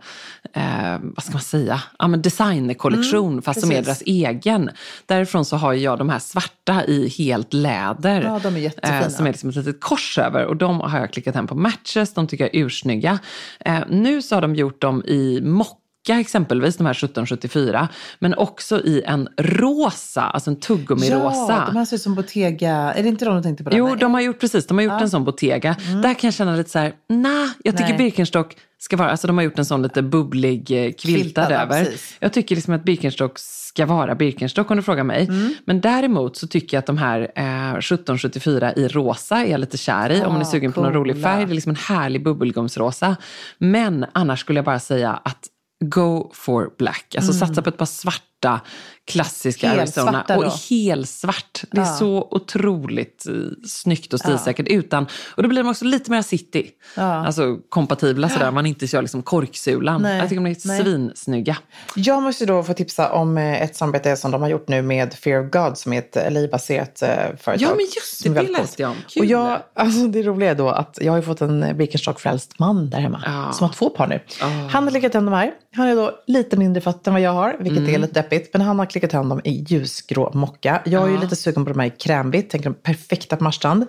eh, 0.52 0.98
vad 1.00 1.24
ska 1.24 1.32
man 1.32 1.42
säga, 1.42 1.82
ja, 1.98 2.08
men 2.08 2.22
designkollektion 2.22 3.42
fast 3.42 3.60
som 3.60 3.70
är 3.70 3.74
precis. 3.74 3.86
deras 3.86 4.02
egen. 4.06 4.70
Därifrån 5.06 5.44
så 5.44 5.56
har 5.56 5.72
jag 5.72 5.98
de 5.98 6.08
här 6.08 6.18
svarta 6.18 6.84
i 6.84 7.08
helt 7.08 7.52
läder. 7.52 8.22
Ja, 8.22 8.40
de 8.42 8.56
är 8.56 8.60
jättefina. 8.60 9.00
Eh, 9.00 9.08
som 9.08 9.26
är 9.26 9.30
liksom 9.30 9.48
ett 9.48 9.56
litet 9.56 9.80
kors 9.80 10.18
över 10.18 10.44
och 10.44 10.56
de 10.56 10.80
har 10.80 10.98
jag 10.98 11.12
klickat 11.12 11.34
hem 11.34 11.46
på 11.46 11.54
Matches, 11.96 12.14
de 12.14 12.26
tycker 12.26 12.44
jag 12.44 12.54
är 12.54 12.64
ursnygga. 12.64 13.18
Eh, 13.64 13.80
nu 13.88 14.22
så 14.22 14.36
har 14.36 14.42
de 14.42 14.54
gjort 14.54 14.80
dem 14.80 15.02
i 15.04 15.40
mocka 15.42 15.78
exempelvis, 16.20 16.76
de 16.76 16.86
här 16.86 16.92
1774, 16.92 17.88
men 18.18 18.34
också 18.34 18.80
i 18.80 19.02
en 19.06 19.28
rosa, 19.38 20.22
alltså 20.22 20.50
en 20.50 20.56
tuggummi-rosa. 20.56 21.52
Ja, 21.52 21.64
de 21.66 21.76
här 21.76 21.84
ser 21.84 21.96
ut 21.96 22.02
som 22.02 22.14
Bottega. 22.14 22.74
Är 22.94 23.02
det 23.02 23.08
inte 23.08 23.24
de 23.24 23.36
du 23.36 23.42
tänkte 23.42 23.64
på? 23.64 23.70
Där? 23.70 23.76
Jo, 23.76 23.94
de 23.94 24.14
har 24.14 24.20
gjort 24.20 24.40
precis, 24.40 24.66
de 24.66 24.78
har 24.78 24.84
gjort 24.84 25.00
en 25.00 25.10
sån 25.10 25.24
Bottega. 25.24 25.76
Där 26.02 26.14
kan 26.14 26.28
jag 26.28 26.34
känna 26.34 26.56
lite 26.56 26.70
så 26.70 26.78
här, 26.78 26.92
nah, 27.08 27.48
jag 27.64 27.76
tycker 27.76 27.88
Nej. 27.88 27.98
Birkenstock 27.98 28.56
ska 28.78 28.96
vara, 28.96 29.10
alltså 29.10 29.26
de 29.26 29.36
har 29.36 29.44
gjort 29.44 29.58
en 29.58 29.64
sån 29.64 29.82
lite 29.82 30.02
bubblig 30.02 30.70
eh, 30.70 30.92
kviltad 30.92 31.02
Kviltad, 31.02 31.50
ja, 31.50 31.62
över. 31.62 31.84
precis. 31.84 32.16
Jag 32.20 32.32
tycker 32.32 32.54
liksom 32.54 32.74
att 32.74 32.84
Birkenstock 32.84 33.38
ska 33.74 33.86
vara 33.86 34.14
Birkenstock 34.14 34.70
om 34.70 34.76
du 34.76 34.82
frågar 34.82 35.04
mig. 35.04 35.24
Mm. 35.28 35.54
Men 35.64 35.80
däremot 35.80 36.36
så 36.36 36.46
tycker 36.46 36.76
jag 36.76 36.78
att 36.78 36.86
de 36.86 36.98
här 36.98 37.20
eh, 37.20 37.70
1774 37.74 38.72
i 38.74 38.88
rosa 38.88 39.36
är 39.36 39.50
jag 39.50 39.60
lite 39.60 39.78
kär 39.78 40.10
i. 40.10 40.22
om 40.24 40.32
man 40.32 40.36
är 40.42 40.46
Ah, 40.46 40.50
sugen 40.50 40.72
på 40.72 40.82
någon 40.82 40.92
rolig 40.92 41.14
coola. 41.16 41.28
färg. 41.28 41.46
Det 41.46 41.52
är 41.52 41.54
liksom 41.54 41.70
en 41.70 41.76
härlig 41.76 42.24
bubbelgumsrosa. 42.24 43.16
Men 43.58 44.06
annars 44.12 44.40
skulle 44.40 44.58
jag 44.58 44.64
bara 44.64 44.78
säga 44.80 45.20
att 45.24 45.46
go 45.84 46.30
for 46.34 46.70
black. 46.78 47.14
Alltså 47.16 47.32
Mm. 47.32 47.40
satsa 47.48 47.62
på 47.62 47.68
ett 47.68 47.76
par 47.76 47.86
svarta 47.86 48.22
svarta 48.42 48.60
klassiska 49.04 49.68
Helsvarta 49.68 50.10
Arizona. 50.18 50.36
Och 50.36 50.44
då? 50.44 50.52
helsvart. 50.70 51.62
Det 51.70 51.80
är 51.80 51.84
Ja. 51.84 51.96
så 51.96 52.28
otroligt 52.30 53.26
eh, 53.26 53.34
snyggt 53.68 54.12
och 54.12 54.20
stilsäkert. 54.20 54.68
Utan, 54.68 55.06
och 55.36 55.42
då 55.42 55.48
blir 55.48 55.62
de 55.62 55.68
också 55.70 55.84
lite 55.84 56.10
mer 56.10 56.22
city. 56.22 56.70
Ja. 56.96 57.26
Alltså 57.26 57.56
kompatibla 57.68 58.28
sådär. 58.28 58.50
Man 58.50 58.66
inte 58.66 58.86
kör 58.86 59.02
liksom 59.02 59.22
korksulan. 59.22 60.02
Nej. 60.02 60.18
Jag 60.18 60.28
tycker 60.28 60.42
de 60.42 60.50
är 60.50 60.56
Nej. 60.68 60.82
svinsnygga. 60.82 61.56
Jag 61.96 62.22
måste 62.22 62.46
då 62.46 62.62
få 62.62 62.74
tipsa 62.74 63.12
om 63.12 63.38
eh, 63.38 63.62
ett 63.62 63.76
samarbete 63.76 64.16
som 64.16 64.30
de 64.30 64.42
har 64.42 64.48
gjort 64.48 64.68
nu 64.68 64.82
med 64.82 65.14
Fear 65.14 65.44
of 65.46 65.50
God 65.50 65.78
som 65.78 65.92
är 65.92 65.98
ett 65.98 66.32
LA-baserat 66.32 67.02
eh, 67.02 67.08
företag. 67.08 67.56
Ja, 67.58 67.68
men 67.68 67.84
just 67.94 68.24
det, 68.24 68.28
det 68.30 68.42
läste 68.60 68.82
jag 68.82 68.90
om. 68.90 68.96
Kul. 69.08 69.22
Och 69.22 69.26
jag, 69.26 69.58
alltså 69.74 70.06
det 70.06 70.22
roliga 70.22 70.50
är 70.50 70.54
då 70.54 70.68
att 70.68 70.98
jag 71.00 71.12
har 71.12 71.16
ju 71.18 71.22
fått 71.22 71.40
en 71.40 71.76
Birkenstock-frälst 71.76 72.58
man 72.58 72.90
där 72.90 72.98
hemma 73.00 73.22
Ja. 73.26 73.52
som 73.52 73.66
har 73.66 73.74
två 73.74 73.90
par 73.90 74.06
nu. 74.06 74.20
Ja. 74.40 74.46
Han 74.46 74.84
har 74.84 74.90
klickat 74.90 75.14
hem 75.14 75.24
de 75.24 75.34
här. 75.34 75.52
Han 75.74 75.86
är 75.88 75.96
då 75.96 76.10
lite 76.26 76.56
mindre 76.56 76.80
fötter 76.80 77.10
än 77.10 77.14
vad 77.14 77.22
jag 77.22 77.32
har, 77.32 77.56
vilket 77.60 77.78
Mm. 77.78 77.94
är 77.94 77.98
lite 77.98 78.20
deppigt. 78.32 78.52
Men 78.52 78.62
han 78.62 78.78
har 78.78 78.86
klickat 78.86 79.12
hem 79.12 79.28
dem 79.28 79.40
i 79.44 79.64
ljusgrå 79.68 80.30
mocka. 80.34 80.82
Jag 80.84 81.02
är 81.08 81.08
ju 81.12 81.20
lite 81.20 81.36
sugen 81.36 81.64
på 81.64 81.72
de 81.72 81.78
här 81.80 81.86
i 81.86 81.90
krämvitt, 81.90 82.50
tänker 82.50 82.70
de 82.70 82.74
perfekta 82.74 83.36
på 83.36 83.44
Marstrand. 83.44 83.86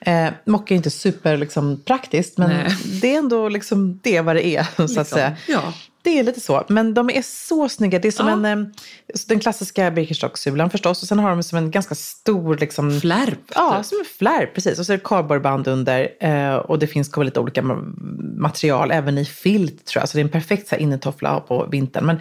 Eh, 0.00 0.28
mocka 0.46 0.74
är 0.74 0.76
inte 0.76 0.90
super 0.90 1.36
liksom, 1.36 1.82
praktiskt, 1.84 2.38
men 2.38 2.48
Nej. 2.50 2.76
det 3.00 3.14
är 3.14 3.18
ändå 3.18 3.48
liksom 3.48 4.00
det 4.02 4.20
vad 4.20 4.36
det 4.36 4.46
är, 4.46 4.62
så 4.76 4.82
att 4.82 4.88
Liksom. 4.90 5.04
säga. 5.04 5.36
Ja. 5.48 5.72
Det 6.02 6.18
är 6.18 6.24
lite 6.24 6.40
så, 6.40 6.64
men 6.68 6.94
de 6.94 7.10
är 7.10 7.22
så 7.22 7.68
snygga. 7.68 7.98
Det 7.98 8.08
är 8.08 8.12
som 8.12 8.28
Ja. 8.28 8.32
en, 8.50 8.62
eh, 8.62 8.66
den 9.28 9.40
klassiska 9.40 9.90
Birkenstock-sulan 9.90 10.70
förstås. 10.70 11.02
Och 11.02 11.08
sen 11.08 11.18
har 11.18 11.30
de 11.30 11.42
som 11.42 11.58
en 11.58 11.70
ganska 11.70 11.94
stor... 11.94 12.56
Liksom, 12.56 13.00
Flärp. 13.00 13.38
Ja, 13.54 13.76
typ. 13.76 13.86
som 13.86 13.98
en 13.98 14.04
flärp, 14.18 14.54
precis. 14.54 14.78
Och 14.78 14.86
så 14.86 14.92
är 14.92 14.96
det 14.96 15.02
kardborreband 15.04 15.68
under. 15.68 16.08
Eh, 16.20 16.54
och 16.56 16.78
det 16.78 16.86
finns 16.86 17.16
lite 17.16 17.40
olika 17.40 17.62
ma- 17.62 17.94
material, 18.38 18.90
även 18.90 19.18
i 19.18 19.24
filt 19.24 19.84
tror 19.84 20.00
jag. 20.02 20.08
Så 20.08 20.16
det 20.16 20.20
är 20.20 20.24
en 20.24 20.30
perfekt 20.30 20.68
så 20.68 20.74
här, 20.74 20.82
innetoffla 20.82 21.40
på 21.40 21.66
vintern. 21.70 22.06
Men 22.06 22.20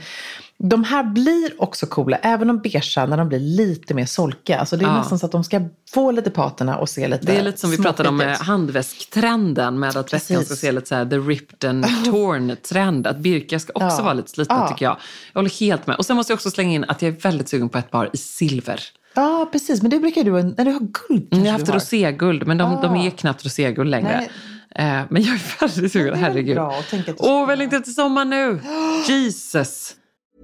de 0.69 0.83
här 0.83 1.03
blir 1.03 1.61
också 1.61 1.85
coola, 1.85 2.17
även 2.17 2.47
de 2.47 2.59
beigea, 2.59 3.05
när 3.05 3.17
de 3.17 3.29
blir 3.29 3.39
lite 3.39 3.93
mer 3.93 4.05
solkiga. 4.05 4.59
Alltså 4.59 4.77
det 4.77 4.85
är 4.85 4.89
Ja. 4.89 4.97
nästan 4.97 5.19
så 5.19 5.25
att 5.25 5.31
de 5.31 5.43
ska 5.43 5.61
få 5.93 6.11
lite 6.11 6.29
patina 6.29 6.77
och 6.77 6.89
se 6.89 7.07
lite 7.07 7.25
Det 7.25 7.35
är 7.37 7.43
lite 7.43 7.59
som 7.59 7.71
vi 7.71 7.77
pratade 7.77 8.09
om 8.09 8.17
med 8.17 8.37
handväsktrenden 8.37 9.79
med 9.79 9.97
att 9.97 10.13
väskan 10.13 10.45
ska 10.45 10.55
se 10.55 10.71
lite 10.71 10.87
så 10.87 10.95
här 10.95 11.05
the 11.05 11.17
ripped 11.17 11.69
and 11.69 11.85
torn-trend. 12.05 13.07
Att 13.07 13.17
Birka 13.17 13.59
ska 13.59 13.73
också 13.73 13.97
Ja. 13.97 14.03
vara 14.03 14.13
lite 14.13 14.29
sliten 14.29 14.57
Ja. 14.57 14.67
tycker 14.67 14.85
jag. 14.85 14.97
Jag 15.33 15.39
håller 15.41 15.59
helt 15.59 15.87
med. 15.87 15.95
Och 15.95 16.05
sen 16.05 16.15
måste 16.15 16.31
jag 16.31 16.35
också 16.37 16.51
slänga 16.51 16.73
in 16.73 16.85
att 16.87 17.01
jag 17.01 17.15
är 17.15 17.19
väldigt 17.19 17.49
sugen 17.49 17.69
på 17.69 17.77
ett 17.77 17.91
par 17.91 18.09
i 18.13 18.17
silver. 18.17 18.79
Ja, 19.13 19.49
precis. 19.51 19.81
Men 19.81 19.91
det 19.91 19.99
brukar 19.99 20.23
du, 20.23 20.31
när 20.31 20.65
du 20.65 20.71
har 20.71 20.79
guld 20.79 21.29
kanske 21.29 21.47
Jag 21.47 21.51
har 21.53 21.59
haft 21.59 21.69
roséguld, 21.73 22.47
men 22.47 22.57
de, 22.57 22.81
de 22.81 22.93
Ah. 22.93 23.05
är 23.05 23.09
knappt 23.09 23.45
roséguld 23.45 23.89
längre. 23.89 24.17
Nej. 24.17 24.29
Eh, 24.87 25.01
men 25.09 25.23
jag 25.23 25.35
är 25.35 25.59
väldigt 25.59 25.91
sugen, 25.91 26.15
herregud. 26.19 26.57
Åh, 26.59 26.81
ska- 27.17 27.45
väl 27.45 27.61
inte 27.61 27.79
till 27.81 27.95
sommar 27.95 28.25
nu! 28.25 28.59
Jesus! 29.07 29.95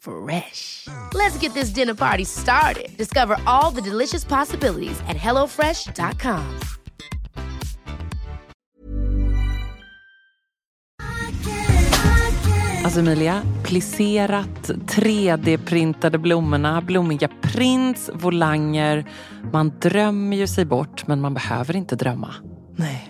Fresh. 0.00 0.88
Let's 1.14 1.38
get 1.40 1.54
this 1.54 1.74
dinner 1.74 1.94
party 1.94 2.24
started. 2.24 2.96
Discover 2.96 3.36
all 3.46 3.70
the 3.74 3.90
delicious 3.90 4.24
possibilities 4.24 5.00
at 5.08 5.16
hellofresh.com. 5.16 6.60
Alltså 12.84 13.00
Emilia, 13.00 13.42
plisserat, 13.62 14.70
3D-printade 14.86 16.18
blommorna, 16.18 16.80
blommiga 16.80 17.28
prints, 17.40 18.10
volanger. 18.14 19.04
Man 19.52 19.72
drömmer 19.78 20.36
ju 20.36 20.46
sig 20.46 20.64
bort, 20.64 21.06
men 21.06 21.20
man 21.20 21.34
behöver 21.34 21.76
inte 21.76 21.96
drömma. 21.96 22.34
Nej. 22.76 23.09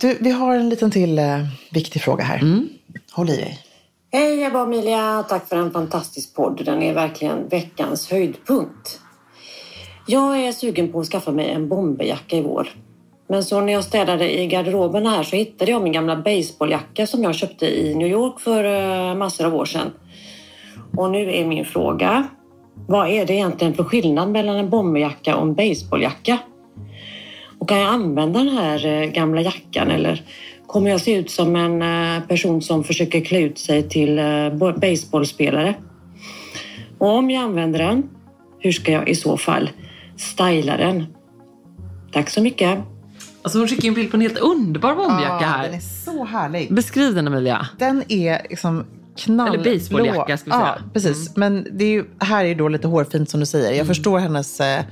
Du, 0.00 0.18
vi 0.20 0.30
har 0.30 0.56
en 0.56 0.68
liten 0.68 0.90
till 0.90 1.18
eh, 1.18 1.24
viktig 1.70 2.02
fråga 2.02 2.24
här. 2.24 2.38
Mm. 2.38 2.68
Håll 3.12 3.30
i 3.30 3.36
dig. 3.36 3.58
Hej 4.12 4.44
Ebba 4.44 4.60
och 4.60 4.66
Emilia, 4.66 5.24
tack 5.28 5.48
för 5.48 5.56
en 5.56 5.70
fantastisk 5.70 6.34
podd. 6.34 6.62
Den 6.64 6.82
är 6.82 6.94
verkligen 6.94 7.48
veckans 7.48 8.10
höjdpunkt. 8.10 9.00
Jag 10.06 10.38
är 10.38 10.52
sugen 10.52 10.92
på 10.92 11.00
att 11.00 11.06
skaffa 11.06 11.32
mig 11.32 11.50
en 11.50 11.68
bomberjacka 11.68 12.36
i 12.36 12.42
vår. 12.42 12.68
Men 13.28 13.44
så 13.44 13.60
när 13.60 13.72
jag 13.72 13.84
städade 13.84 14.40
i 14.40 14.46
garderoben 14.46 15.06
här 15.06 15.22
så 15.22 15.36
hittade 15.36 15.70
jag 15.70 15.82
min 15.82 15.92
gamla 15.92 16.16
baseballjacka 16.16 17.06
som 17.06 17.22
jag 17.22 17.34
köpte 17.34 17.66
i 17.66 17.94
New 17.94 18.08
York 18.08 18.40
för 18.40 18.64
eh, 18.64 19.14
massor 19.14 19.46
av 19.46 19.54
år 19.54 19.64
sedan. 19.64 19.90
Och 20.96 21.10
nu 21.10 21.34
är 21.34 21.46
min 21.46 21.64
fråga, 21.64 22.26
vad 22.88 23.08
är 23.08 23.26
det 23.26 23.34
egentligen 23.34 23.74
för 23.74 23.84
skillnad 23.84 24.30
mellan 24.30 24.56
en 24.56 24.70
bomberjacka 24.70 25.36
och 25.36 25.42
en 25.42 25.54
baseballjacka? 25.54 26.38
Och 27.58 27.68
kan 27.68 27.78
jag 27.78 27.88
använda 27.88 28.38
den 28.38 28.48
här 28.48 28.86
eh, 28.86 29.10
gamla 29.10 29.40
jackan 29.40 29.90
eller 29.90 30.22
kommer 30.66 30.90
jag 30.90 31.00
se 31.00 31.14
ut 31.14 31.30
som 31.30 31.56
en 31.56 31.82
eh, 31.82 32.22
person 32.22 32.62
som 32.62 32.84
försöker 32.84 33.20
klä 33.20 33.40
ut 33.40 33.58
sig 33.58 33.88
till 33.88 34.18
eh, 34.18 34.74
baseballspelare? 34.80 35.74
Och 36.98 37.08
om 37.08 37.30
jag 37.30 37.42
använder 37.42 37.78
den, 37.78 38.02
hur 38.58 38.72
ska 38.72 38.92
jag 38.92 39.08
i 39.08 39.14
så 39.14 39.36
fall 39.36 39.70
styla 40.16 40.76
den? 40.76 41.06
Tack 42.12 42.30
så 42.30 42.42
mycket! 42.42 42.78
Alltså 43.42 43.58
hon 43.58 43.68
skickar 43.68 43.88
en 43.88 43.94
bild 43.94 44.10
på 44.10 44.16
en 44.16 44.20
helt 44.20 44.38
underbar 44.38 44.94
bomberjacka 44.94 45.38
Ja, 45.40 45.48
här. 45.48 45.64
Den 45.64 45.74
är 45.74 45.80
så 45.80 46.24
härlig. 46.24 46.74
Beskriv 46.74 47.14
den 47.14 47.26
Emilia. 47.26 47.68
Den 47.78 48.02
är 48.08 48.46
liksom 48.50 48.84
knallblå. 49.16 49.60
Eller 49.60 49.74
baseballjacka, 49.74 50.36
ska 50.36 50.50
vi 50.50 50.50
säga. 50.50 50.74
Ja, 50.78 50.90
precis. 50.92 51.36
Men 51.36 51.66
det 51.70 51.84
är 51.84 51.88
ju, 51.88 52.04
här 52.18 52.44
är 52.44 52.48
ju 52.48 52.54
då 52.54 52.68
lite 52.68 52.88
hårfint 52.88 53.30
som 53.30 53.40
du 53.40 53.46
säger. 53.46 53.72
Jag 53.72 53.86
förstår 53.86 54.18
hennes... 54.18 54.60
Eh, 54.60 54.84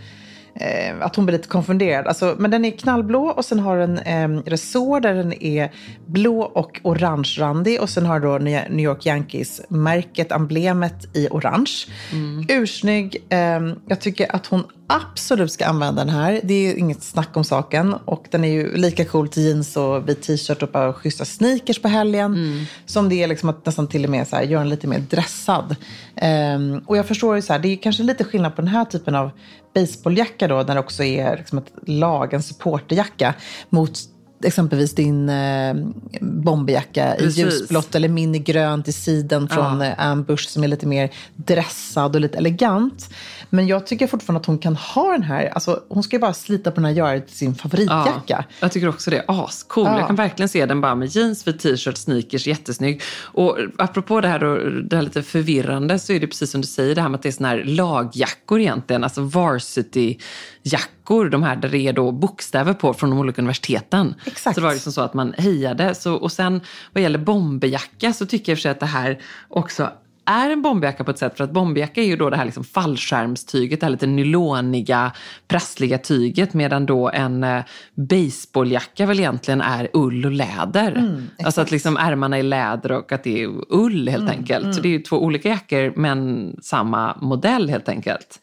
eh, 0.55 0.95
att 1.01 1.17
hon 1.17 1.27
blir 1.27 1.37
lite 1.37 1.49
konfunderad. 1.49 2.07
Alltså, 2.07 2.35
men 2.39 2.51
den 2.51 2.65
är 2.65 2.71
knallblå 2.71 3.25
och 3.25 3.45
sen 3.45 3.59
har 3.59 3.77
den 3.77 3.99
eh, 3.99 4.43
resår 4.47 5.01
där 5.01 5.15
den 5.15 5.43
är 5.43 5.73
blå 6.07 6.43
och 6.43 6.81
orange-randig. 6.83 7.81
Och 7.81 7.91
sen 7.91 8.07
har 8.07 8.21
då 8.21 8.39
New 8.39 8.81
York 8.81 9.07
Yankees-märket, 9.07 10.33
emblemet 10.33 11.17
i 11.17 11.29
orange. 11.31 11.73
Mm. 12.13 12.47
Ursnygg. 12.49 13.27
Eh, 13.29 13.61
jag 13.89 14.01
tycker 14.01 14.35
att 14.37 14.47
hon 14.47 14.65
absolut 14.87 15.53
ska 15.53 15.67
använda 15.67 16.05
den 16.05 16.15
här. 16.15 16.41
Det 16.45 16.55
är 16.55 16.77
inget 16.77 17.03
snack 17.03 17.37
om 17.37 17.45
saken. 17.45 17.95
Och 17.95 18.27
den 18.31 18.45
är 18.45 18.49
ju 18.49 18.77
lika 18.77 19.05
cool 19.05 19.29
till 19.29 19.43
jeans 19.43 19.77
och 19.77 20.09
vit 20.09 20.23
t-shirt 20.23 20.63
och 20.63 20.69
bara 20.69 20.93
schyssta 20.93 21.25
sneakers 21.25 21.79
på 21.79 21.89
helgen. 21.89 22.35
Mm. 22.35 22.65
Som 22.87 23.09
det 23.09 23.23
är 23.23 23.27
liksom 23.27 23.49
att 23.49 23.67
nästan 23.67 23.87
till 23.87 24.05
och 24.05 24.11
med 24.11 24.29
så 24.29 24.37
här, 24.37 24.43
göra 24.43 24.61
den 24.61 24.69
lite 24.69 24.87
mer 24.87 24.99
dressad. 24.99 25.77
Ehm, 26.17 26.83
och 26.87 26.97
jag 26.97 27.07
förstår 27.07 27.37
ju 27.37 27.43
så 27.43 27.53
här, 27.53 27.61
det 27.61 27.69
är 27.69 27.77
kanske 27.77 28.03
lite 28.03 28.25
skillnad 28.25 28.57
på 28.57 28.63
den 28.63 28.69
här 28.69 28.85
typen 28.85 29.15
av 29.15 29.31
baseballjacka 29.75 30.49
då, 30.49 30.63
där 30.63 30.75
det 30.75 30.81
också 30.81 31.05
är 31.05 31.37
liksom 31.37 31.59
ett 31.59 31.73
lag, 31.87 32.35
en 32.35 32.43
supporterjacka, 32.43 33.35
mot 33.71 33.99
exempelvis 34.45 34.95
din 34.95 35.29
eh, 35.29 35.75
bomberjacka 36.21 37.17
i 37.17 37.27
ljusblått 37.27 37.95
eller 37.95 38.09
min 38.09 38.35
i 38.35 38.39
grönt 38.39 38.89
i 38.89 38.93
siden 38.93 39.49
från 39.49 39.81
Ja. 39.81 39.87
eh, 39.87 40.07
Ambush 40.07 40.49
som 40.49 40.65
är 40.65 40.69
lite 40.69 40.87
mer 40.87 41.11
dressad 41.37 42.15
och 42.15 42.21
lite 42.21 42.39
elegant. 42.39 43.09
Men 43.51 43.67
jag 43.67 43.87
tycker 43.87 44.07
fortfarande 44.07 44.41
att 44.41 44.47
hon 44.47 44.59
kan 44.59 44.77
ha 44.77 45.13
den 45.13 45.23
här, 45.23 45.49
alltså 45.49 45.83
hon 45.89 46.03
ska 46.03 46.17
ju 46.17 46.21
bara 46.21 46.35
slita 46.35 46.71
på 46.71 46.75
den 46.75 46.85
här 46.85 46.93
och 46.93 46.99
göra 46.99 47.13
det 47.13 47.21
till 47.21 47.37
sin 47.37 47.55
favoritjacka. 47.55 48.21
Ja, 48.27 48.45
jag 48.61 48.73
tycker 48.73 48.89
också 48.89 49.11
det. 49.11 49.25
Ascool. 49.29 49.85
Ja. 49.87 49.99
Jag 49.99 50.07
kan 50.07 50.17
verkligen 50.17 50.49
se 50.49 50.67
den 50.67 50.81
bara 50.81 50.95
med 50.95 51.09
jeans, 51.09 51.47
vit 51.47 51.61
t-shirt, 51.61 51.97
sneakers, 51.97 52.47
jättesnygg. 52.47 53.03
Och 53.23 53.59
apropå 53.79 54.21
det 54.21 54.29
här, 54.29 54.39
då, 54.39 54.57
det 54.81 54.97
här 54.97 55.03
lite 55.03 55.23
förvirrande 55.23 55.99
så 55.99 56.13
är 56.13 56.21
det 56.21 56.27
precis 56.27 56.51
som 56.51 56.61
du 56.61 56.67
säger, 56.67 56.95
det 56.95 57.03
här 57.03 57.09
med 57.09 57.17
att 57.19 57.23
det 57.23 57.29
är 57.29 57.33
såna 57.33 57.49
här 57.49 57.65
lagjackor 57.65 58.61
egentligen, 58.61 59.05
alltså 59.05 59.21
varsity-jackor, 59.23 61.31
de 61.31 61.43
här 61.43 61.57
där 61.57 61.69
det 61.69 61.79
är 61.79 61.93
då 61.93 62.13
bokstäver 62.13 62.75
på 62.75 62.95
från 62.95 63.11
de 63.11 63.19
olika 63.19 63.41
universiteten. 63.43 64.15
Exakt. 64.35 64.55
Så 64.55 64.61
det 64.61 64.67
var 64.67 64.73
liksom 64.73 64.93
så 64.93 65.01
att 65.01 65.15
man 65.15 65.35
hejade. 65.39 65.95
Så, 65.95 66.15
och 66.15 66.33
sen 66.33 66.61
vad 66.93 67.03
gäller 67.03 67.19
bomberjacka 67.19 68.13
så 68.13 68.27
tycker 68.27 68.53
jag 68.53 68.59
för 68.59 68.63
sig 68.63 68.71
att 68.71 68.81
det 68.81 68.87
här 68.87 69.19
också 69.49 69.91
är 70.27 70.51
en 70.51 70.63
bomberjacka 70.63 71.05
på 71.05 71.11
ett 71.11 71.19
sätt. 71.19 71.37
För 71.37 71.45
att 71.45 71.51
bomberjacka 71.51 72.01
är 72.03 72.07
ju 72.07 72.17
då 72.17 72.31
det 72.31 72.37
här 72.37 72.45
liksom 72.45 72.65
fallskärmstyget, 72.65 73.81
det 73.81 73.87
här 73.87 73.91
lite 73.91 74.07
nyloniga, 74.07 75.13
prassliga 75.49 75.99
tyget. 75.99 76.55
Medan 76.55 76.87
då 76.87 77.11
en 77.11 77.45
eh, 77.45 77.65
baseballjacka 77.95 79.07
väl 79.07 79.21
egentligen 79.21 79.61
är 79.61 79.89
ull 79.93 80.27
och 80.27 80.33
läder. 80.33 81.23
alltså 81.45 81.61
att 81.61 81.71
liksom 81.71 81.97
ärmarna 81.97 82.39
är 82.39 82.43
läder 82.43 82.93
och 82.93 83.13
att 83.13 83.25
det 83.25 83.43
är 83.43 83.51
ull 83.69 84.09
helt 84.09 84.31
enkelt. 84.31 84.75
Så 84.75 84.81
det 84.81 84.89
är 84.89 84.93
ju 84.93 85.03
två 85.03 85.23
olika 85.23 85.49
jackor 85.49 85.93
men 85.97 86.51
samma 86.63 87.17
modell 87.21 87.71
helt 87.71 87.89
enkelt. 87.89 88.41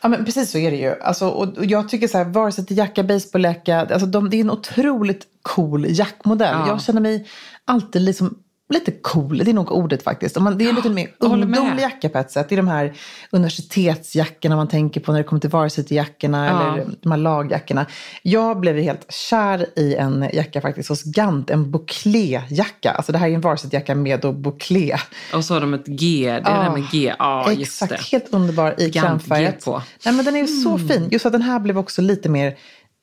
Ja, 0.00 0.08
men 0.08 0.24
precis 0.24 0.50
så 0.50 0.58
är 0.58 0.70
det 0.70 0.76
ju. 0.76 1.00
Alltså, 1.00 1.28
och, 1.28 1.58
och 1.58 1.64
jag 1.64 1.88
tycker 1.88 2.08
så 2.08 2.18
här, 2.18 2.24
vare 2.24 2.52
sig 2.52 2.66
till 2.66 2.78
jacka, 2.78 3.02
baseballjacka, 3.02 3.80
alltså 3.80 4.06
de, 4.06 4.30
det 4.30 4.36
är 4.36 4.40
en 4.40 4.50
otroligt 4.50 5.26
cool 5.42 5.86
jackmodell. 5.88 6.56
Ja. 6.58 6.68
Jag 6.68 6.82
känner 6.82 7.00
mig 7.00 7.28
alltid 7.64 8.02
liksom 8.02 8.38
lite 8.68 8.92
cool, 9.02 9.38
det 9.38 9.50
är 9.50 9.54
nog 9.54 9.72
ordet 9.72 10.02
faktiskt. 10.02 10.36
Man, 10.40 10.58
det 10.58 10.68
är 10.68 10.72
lite 10.72 10.90
mer 10.90 11.10
ungdomlig 11.18 11.82
jacka 11.82 12.08
på 12.08 12.18
ett 12.18 12.30
sätt. 12.30 12.48
Det 12.48 12.54
är 12.54 12.56
de 12.56 12.68
här 12.68 12.92
universitetsjackorna 13.30 14.56
man 14.56 14.68
tänker 14.68 15.00
på 15.00 15.12
när 15.12 15.18
det 15.18 15.24
kommer 15.24 15.40
till 15.40 15.50
varsity-jackorna 15.50 16.46
Ja. 16.46 16.72
eller 16.72 16.86
de 17.02 17.10
här 17.10 17.18
lagjackorna. 17.18 17.86
Jag 18.22 18.60
blev 18.60 18.76
helt 18.76 19.12
kär 19.12 19.66
i 19.78 19.94
en 19.94 20.28
jacka 20.32 20.60
faktiskt 20.60 20.88
hos 20.88 21.02
Gant, 21.04 21.50
en 21.50 21.70
bouclé-jacka. 21.70 22.90
Alltså 22.90 23.12
det 23.12 23.18
här 23.18 23.28
är 23.28 23.34
en 23.34 23.40
varsity-jacka 23.40 23.94
med 23.94 24.20
då 24.20 24.32
bouclé. 24.32 24.96
Och 25.34 25.44
så 25.44 25.54
har 25.54 25.60
de 25.60 25.74
ett 25.74 25.86
G, 25.86 26.26
det 26.26 26.30
är 26.30 26.40
det 26.40 26.62
här 26.62 26.70
med 26.70 26.90
G. 26.92 27.14
Ja, 27.18 27.52
Exakt, 27.52 28.10
helt 28.12 28.26
underbar 28.30 28.74
i 28.80 28.90
krämfärget. 28.90 29.66
Nej, 30.04 30.14
men 30.14 30.24
den 30.24 30.36
är 30.36 30.40
ju 30.40 30.46
så 30.46 30.78
fin. 30.78 31.08
Just 31.10 31.26
att 31.26 31.32
den 31.32 31.42
här 31.42 31.60
blev 31.60 31.78
också 31.78 32.02
lite 32.02 32.28
mer 32.28 32.56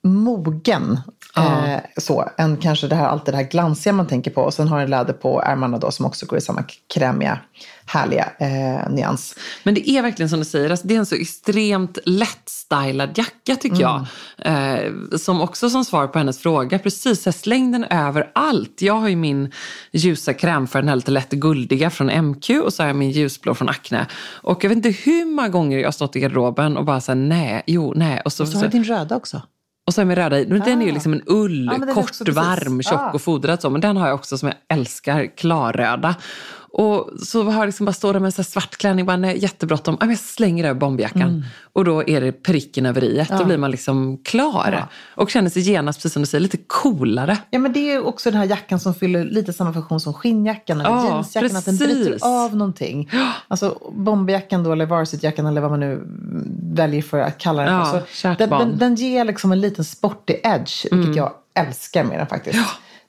mogen. 0.05 0.99
Ja. 1.35 1.67
Eh, 1.67 1.79
så, 1.97 2.29
än 2.37 2.57
kanske 2.57 2.87
det 2.87 2.95
här, 2.95 3.07
allt 3.07 3.25
det 3.25 3.35
här 3.35 3.43
glansiga 3.43 3.93
man 3.93 4.07
tänker 4.07 4.31
på. 4.31 4.41
Och 4.41 4.53
sen 4.53 4.67
har 4.67 4.79
den 4.79 4.89
läder 4.89 5.13
på 5.13 5.41
ärmarna 5.41 5.77
då 5.77 5.91
som 5.91 6.05
också 6.05 6.25
går 6.25 6.37
i 6.37 6.41
samma 6.41 6.63
krämiga, 6.93 7.39
härliga 7.85 8.29
eh, 8.39 8.89
nyans. 8.89 9.35
Men 9.63 9.73
det 9.73 9.89
är 9.89 10.01
verkligen 10.01 10.29
som 10.29 10.39
du 10.39 10.45
säger, 10.45 10.69
alltså 10.69 10.87
det 10.87 10.95
är 10.95 10.99
en 10.99 11.05
så 11.05 11.15
extremt 11.15 11.97
lättstylad 12.05 13.17
jacka 13.17 13.55
tycker 13.55 13.81
jag. 13.81 14.05
Eh, 14.37 14.91
som 15.17 15.41
också 15.41 15.69
som 15.69 15.85
svar 15.85 16.07
på 16.07 16.17
hennes 16.17 16.39
fråga, 16.39 16.79
precis, 16.79 17.41
släng 17.41 17.71
den 17.71 17.83
över 17.83 18.31
allt. 18.35 18.81
Jag 18.81 18.93
har 18.93 19.07
ju 19.07 19.15
min 19.15 19.51
ljusa 19.91 20.33
krämfärg, 20.33 20.81
den 20.81 20.89
här 20.89 20.95
lite 20.95 21.11
lätt 21.11 21.31
guldiga 21.31 21.89
från 21.89 22.07
MQ 22.07 22.49
och 22.49 22.73
så 22.73 22.83
har 22.83 22.87
jag 22.87 22.95
min 22.95 23.11
ljusblå 23.11 23.55
från 23.55 23.69
Acne. 23.69 24.07
Och 24.25 24.63
jag 24.63 24.69
vet 24.69 24.75
inte 24.75 24.89
hur 24.89 25.25
många 25.25 25.49
gånger 25.49 25.77
jag 25.77 25.87
har 25.87 25.91
stått 25.91 26.15
i 26.15 26.19
garderoben 26.19 26.77
och 26.77 26.85
bara 26.85 27.01
så 27.01 27.11
här, 27.11 27.19
nej, 27.19 27.63
jo, 27.67 27.93
nej. 27.95 28.21
Och 28.25 28.33
så, 28.33 28.43
Och 28.43 28.49
så 28.49 28.57
har 28.57 28.63
du 28.63 28.69
din 28.69 28.83
röda 28.83 29.15
också. 29.15 29.41
Och 29.87 29.93
så 29.93 30.01
är 30.01 30.05
min 30.05 30.15
röda 30.15 30.39
i. 30.39 30.47
Men 30.47 30.59
Den 30.59 30.81
är 30.81 30.85
ju 30.85 30.91
Ah. 30.91 30.93
liksom 30.93 31.13
en 31.13 31.21
ull, 31.27 31.69
är 31.69 31.93
kort, 31.93 32.29
varm, 32.29 32.81
tjock 32.83 32.99
Ah. 33.01 33.11
och 33.11 33.21
fodrad 33.21 33.61
så. 33.61 33.69
Men 33.69 33.81
den 33.81 33.97
har 33.97 34.07
jag 34.07 34.15
också 34.15 34.37
som 34.37 34.47
jag 34.47 34.77
älskar, 34.77 35.37
klarröda. 35.37 36.15
Och 36.77 37.09
så 37.23 37.43
har 37.43 37.59
jag 37.59 37.65
liksom 37.65 37.85
bara 37.85 37.93
står 37.93 38.13
där 38.13 38.19
med 38.19 38.33
en 38.39 38.43
svart 38.43 38.75
klänning, 38.77 39.05
bara 39.05 39.17
nej, 39.17 39.37
jättebråttom. 39.41 39.97
Ja, 39.99 40.07
Jag 40.07 40.17
slänger 40.19 40.63
över 40.63 40.79
bomberjackan. 40.79 41.21
Mm. 41.21 41.43
Och 41.73 41.85
då 41.85 42.07
är 42.09 42.21
det 42.21 42.31
pricken 42.31 42.85
över 42.85 43.03
i. 43.03 43.25
Då 43.37 43.45
blir 43.45 43.57
man 43.57 43.71
liksom 43.71 44.17
klar. 44.17 44.87
Och 45.15 45.29
känner 45.29 45.49
sig 45.49 45.61
genast, 45.61 45.99
precis 45.99 46.13
som 46.13 46.21
du 46.21 46.25
säger, 46.25 46.41
lite 46.41 46.57
coolare. 46.67 47.37
Ja, 47.49 47.59
men 47.59 47.73
det 47.73 47.91
är 47.91 48.05
också 48.05 48.31
den 48.31 48.39
här 48.39 48.45
jackan 48.47 48.79
som 48.79 48.93
fyller 48.93 49.23
lite 49.25 49.53
samma 49.53 49.73
funktion 49.73 49.99
som 49.99 50.13
skinnjackan 50.13 50.79
eller 50.81 50.89
Ja, 50.89 51.05
jeansjackan. 51.07 51.55
Att 51.57 51.65
den 51.65 51.77
precis. 51.77 51.97
bryter 51.97 52.45
av 52.45 52.55
någonting. 52.55 53.09
Alltså 53.47 53.79
bomberjackan 53.97 54.63
då, 54.63 54.71
eller 54.71 54.85
varsityjackan 54.85 55.45
eller 55.45 55.61
vad 55.61 55.71
man 55.71 55.79
nu 55.79 56.01
väljer 56.75 57.01
för 57.01 57.19
att 57.19 57.37
kalla 57.37 57.63
den 57.63 57.73
Ja, 57.73 57.85
för. 57.85 58.03
kärt 58.13 58.37
Så 58.37 58.43
den, 58.43 58.49
barn. 58.49 58.69
den, 58.69 58.77
den 58.77 58.95
ger 58.95 59.25
liksom 59.25 59.51
en 59.51 59.61
liten 59.61 59.85
sportig 59.85 60.39
edge, 60.43 60.85
vilket 60.91 61.15
jag 61.15 61.31
älskar 61.53 62.03
med 62.03 62.19
den 62.19 62.27
faktiskt. 62.27 62.59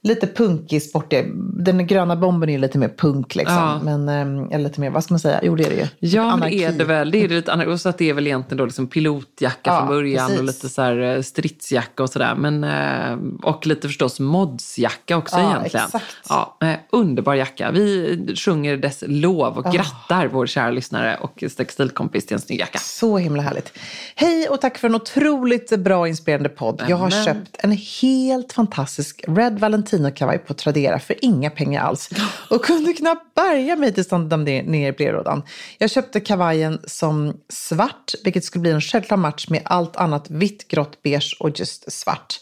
Lite 0.06 0.26
punkig, 0.26 0.82
sportig. 0.82 1.32
Den 1.36 1.86
gröna 1.86 2.16
bomben 2.16 2.48
är 2.48 2.58
lite 2.58 2.78
mer 2.78 2.88
punk 2.88 3.34
liksom. 3.34 3.56
Ja. 3.56 3.80
Men, 3.82 4.08
ehm, 4.08 4.48
eller 4.50 4.64
lite 4.64 4.80
mer, 4.80 4.90
vad 4.90 5.04
ska 5.04 5.14
man 5.14 5.18
säga? 5.20 5.40
Jo, 5.42 5.56
det 5.56 5.64
är 5.64 5.70
det 5.70 5.76
ju. 5.76 5.86
Ja, 5.98 6.22
det 6.22 6.28
är 6.28 6.32
Anarki. 6.32 6.78
det 6.78 6.84
väl. 6.84 7.10
Det 7.10 7.24
är 7.24 7.28
det 7.28 7.34
lite. 7.34 7.52
Och 7.66 7.80
så 7.80 7.88
att 7.88 7.98
det 7.98 8.10
är 8.10 8.14
väl 8.14 8.26
egentligen 8.26 8.58
då 8.58 8.64
liksom 8.64 8.86
pilotjacka 8.86 9.58
Ja, 9.70 9.78
från 9.78 9.88
början 9.88 10.26
precis. 10.26 10.38
och 10.40 10.44
lite 10.44 10.68
så 10.68 10.82
här 10.82 10.98
eh, 11.16 11.22
stridsjacka 11.22 12.02
och 12.02 12.10
sådär. 12.10 12.34
Men, 12.34 12.64
eh, 12.64 13.18
och 13.42 13.66
lite 13.66 13.88
förstås 13.88 14.20
modsjacka 14.20 15.16
också 15.16 15.36
Ja, 15.36 15.50
egentligen. 15.50 15.86
exakt. 15.86 16.04
Ja, 16.28 16.56
eh, 16.60 16.74
underbar 16.92 17.34
jacka. 17.34 17.70
Vi 17.70 18.34
sjunger 18.36 18.76
dess 18.76 19.04
lov 19.06 19.58
och 19.58 19.72
grattar 19.72 20.26
vår 20.28 20.46
kära 20.46 20.70
lyssnare 20.70 21.16
och 21.20 21.44
textilkompis 21.56 22.26
till 22.26 22.34
en 22.34 22.40
snygg 22.40 22.60
jacka. 22.60 22.78
Så 22.78 23.18
himla 23.18 23.42
härligt. 23.42 23.72
Hej 24.14 24.48
och 24.48 24.60
tack 24.60 24.78
för 24.78 24.88
en 24.88 24.94
otroligt 24.94 25.78
bra 25.78 26.08
inspirerande 26.08 26.48
podd. 26.48 26.82
Jag 26.88 26.96
har 26.96 27.06
Amen. 27.06 27.24
köpt 27.24 27.56
en 27.58 27.72
helt 28.02 28.52
fantastisk 28.52 29.24
Red 29.28 29.60
Valentino-kavaj 29.96 30.38
på 30.38 30.54
Tradera 30.54 30.98
för 30.98 31.24
inga 31.24 31.50
pengar 31.50 31.82
alls. 31.82 32.10
Och 32.50 32.64
kunde 32.64 32.92
knappt 32.92 33.34
bärga 33.34 33.76
mig 33.76 33.94
tills 33.94 34.08
de 34.08 34.44
ner 34.44 34.62
ner 34.62 34.88
i 34.88 34.92
brevlådan. 34.92 35.42
Jag 35.78 35.90
köpte 35.90 36.20
kavajen 36.20 36.80
som 36.86 37.36
svart, 37.48 38.14
vilket 38.24 38.44
skulle 38.44 38.62
bli 38.62 38.70
en 38.70 38.80
självklar 38.80 39.16
match 39.16 39.48
med 39.48 39.62
allt 39.64 39.96
annat 39.96 40.30
vitt, 40.30 40.68
grått, 40.68 41.02
beige 41.02 41.36
och 41.40 41.60
just 41.60 41.92
svart. 41.92 42.40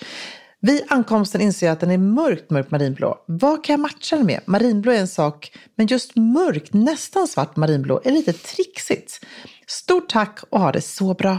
Vid 0.60 0.82
ankomsten 0.88 1.40
inser 1.40 1.66
jag 1.66 1.72
att 1.72 1.80
den 1.80 1.90
är 1.90 1.98
mörkt, 1.98 2.50
mörkt 2.50 2.70
marinblå. 2.70 3.24
Vad 3.26 3.64
kan 3.64 3.72
jag 3.72 3.80
matcha 3.80 4.16
den 4.16 4.26
med? 4.26 4.40
Marinblå 4.46 4.92
är 4.92 4.98
en 4.98 5.08
sak, 5.08 5.52
men 5.76 5.86
just 5.86 6.16
mörkt, 6.16 6.72
nästan 6.72 7.28
svart 7.28 7.56
marinblå 7.56 8.00
är 8.04 8.10
lite 8.10 8.32
trixigt. 8.32 9.20
Stort 9.66 10.08
tack 10.08 10.38
och 10.50 10.60
ha 10.60 10.72
det 10.72 10.80
så 10.80 11.14
bra. 11.14 11.38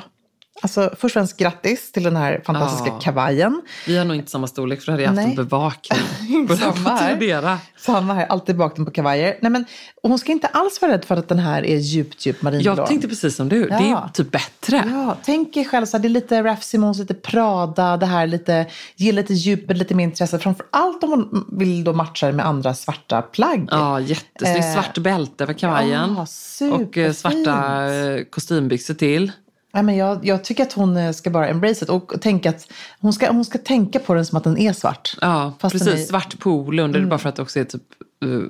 Alltså, 0.61 0.81
först 0.89 1.03
och 1.03 1.11
främst 1.11 1.37
grattis 1.37 1.91
till 1.91 2.03
den 2.03 2.15
här 2.15 2.41
fantastiska 2.45 2.87
Ja. 2.87 2.99
kavajen. 2.99 3.61
Vi 3.87 3.97
har 3.97 4.05
nog 4.05 4.15
inte 4.15 4.31
samma 4.31 4.47
storlek 4.47 4.79
för 4.81 4.85
då 4.85 4.91
hade 4.91 5.03
jag 5.03 5.09
haft 5.09 5.15
Nej. 5.21 5.29
en 5.29 5.35
bevakning. 5.35 6.47
på 6.47 6.55
Samma 6.55 6.89
här. 6.89 7.09
Tradera. 7.09 7.59
Samma 7.77 8.13
här, 8.13 8.25
alltid 8.25 8.57
bakom 8.57 8.85
på 8.85 8.91
kavajer. 8.91 9.37
Nej, 9.41 9.51
men, 9.51 9.65
hon 10.03 10.19
ska 10.19 10.31
inte 10.31 10.47
alls 10.47 10.81
vara 10.81 10.91
rädd 10.91 11.05
för 11.05 11.15
att 11.17 11.27
den 11.29 11.39
här 11.39 11.65
är 11.65 11.77
djupt, 11.77 12.25
djupt 12.25 12.41
marinblå. 12.41 12.73
Jag 12.77 12.87
tänkte 12.87 13.07
precis 13.07 13.35
som 13.35 13.49
du. 13.49 13.67
Det 13.67 13.73
är 13.75 13.89
Ja. 13.89 14.09
typ 14.13 14.31
bättre. 14.31 14.83
Ja, 14.91 15.17
tänk 15.23 15.57
er 15.57 15.63
själv 15.63 15.85
så 15.85 15.97
här, 15.97 16.01
det 16.01 16.07
är 16.07 16.09
lite 16.09 16.43
Raf 16.43 16.63
Simons, 16.63 16.99
lite 16.99 17.13
Prada, 17.13 17.97
det 17.97 18.05
här 18.05 18.27
lite, 18.27 18.65
ge 18.95 19.11
lite 19.11 19.33
djupet, 19.33 19.77
lite 19.77 19.95
mer 19.95 20.03
intresse. 20.03 20.39
Framför 20.39 20.65
allt 20.71 21.03
om 21.03 21.09
hon 21.09 21.45
vill 21.59 21.83
då 21.83 21.93
matcha 21.93 22.27
det 22.27 22.33
med 22.33 22.45
andra 22.45 22.73
svarta 22.73 23.21
plagg. 23.21 23.67
Ja, 23.71 23.99
jättesnyggt. 23.99 24.65
Eh, 24.65 24.73
Svart 24.73 24.97
bälte 24.97 25.43
över 25.43 25.53
kavajen. 25.53 26.15
ja, 26.59 26.67
och 26.75 26.97
eh, 26.97 27.11
svarta 27.13 27.89
kostymbyxor 28.29 28.93
till. 28.93 29.31
Nej, 29.75 29.83
men 29.83 29.95
jag, 29.97 30.25
jag 30.25 30.43
tycker 30.43 30.63
att 30.63 30.73
hon 30.73 30.97
eh, 30.97 31.11
ska 31.11 31.29
bara 31.29 31.47
embrace 31.47 31.85
it 31.85 31.89
och 31.89 32.13
tänka 32.21 32.49
att 32.49 32.67
hon 33.01 33.13
ska, 33.13 33.31
hon 33.31 33.45
ska 33.45 33.57
tänka 33.57 33.99
på 33.99 34.13
den 34.13 34.25
som 34.25 34.38
att 34.38 34.43
den 34.43 34.57
är 34.57 34.73
svart. 34.73 35.17
Ja, 35.21 35.53
precis. 35.61 35.81
är- 35.88 35.91
Mm. 35.91 36.05
Svart 36.05 36.39
pool 36.39 36.79
under, 36.79 37.05
bara 37.05 37.17
för 37.19 37.29
att 37.29 37.35
det 37.35 37.41
också 37.41 37.59
är 37.59 37.63
typ 37.63 37.81
uh, 38.25 38.43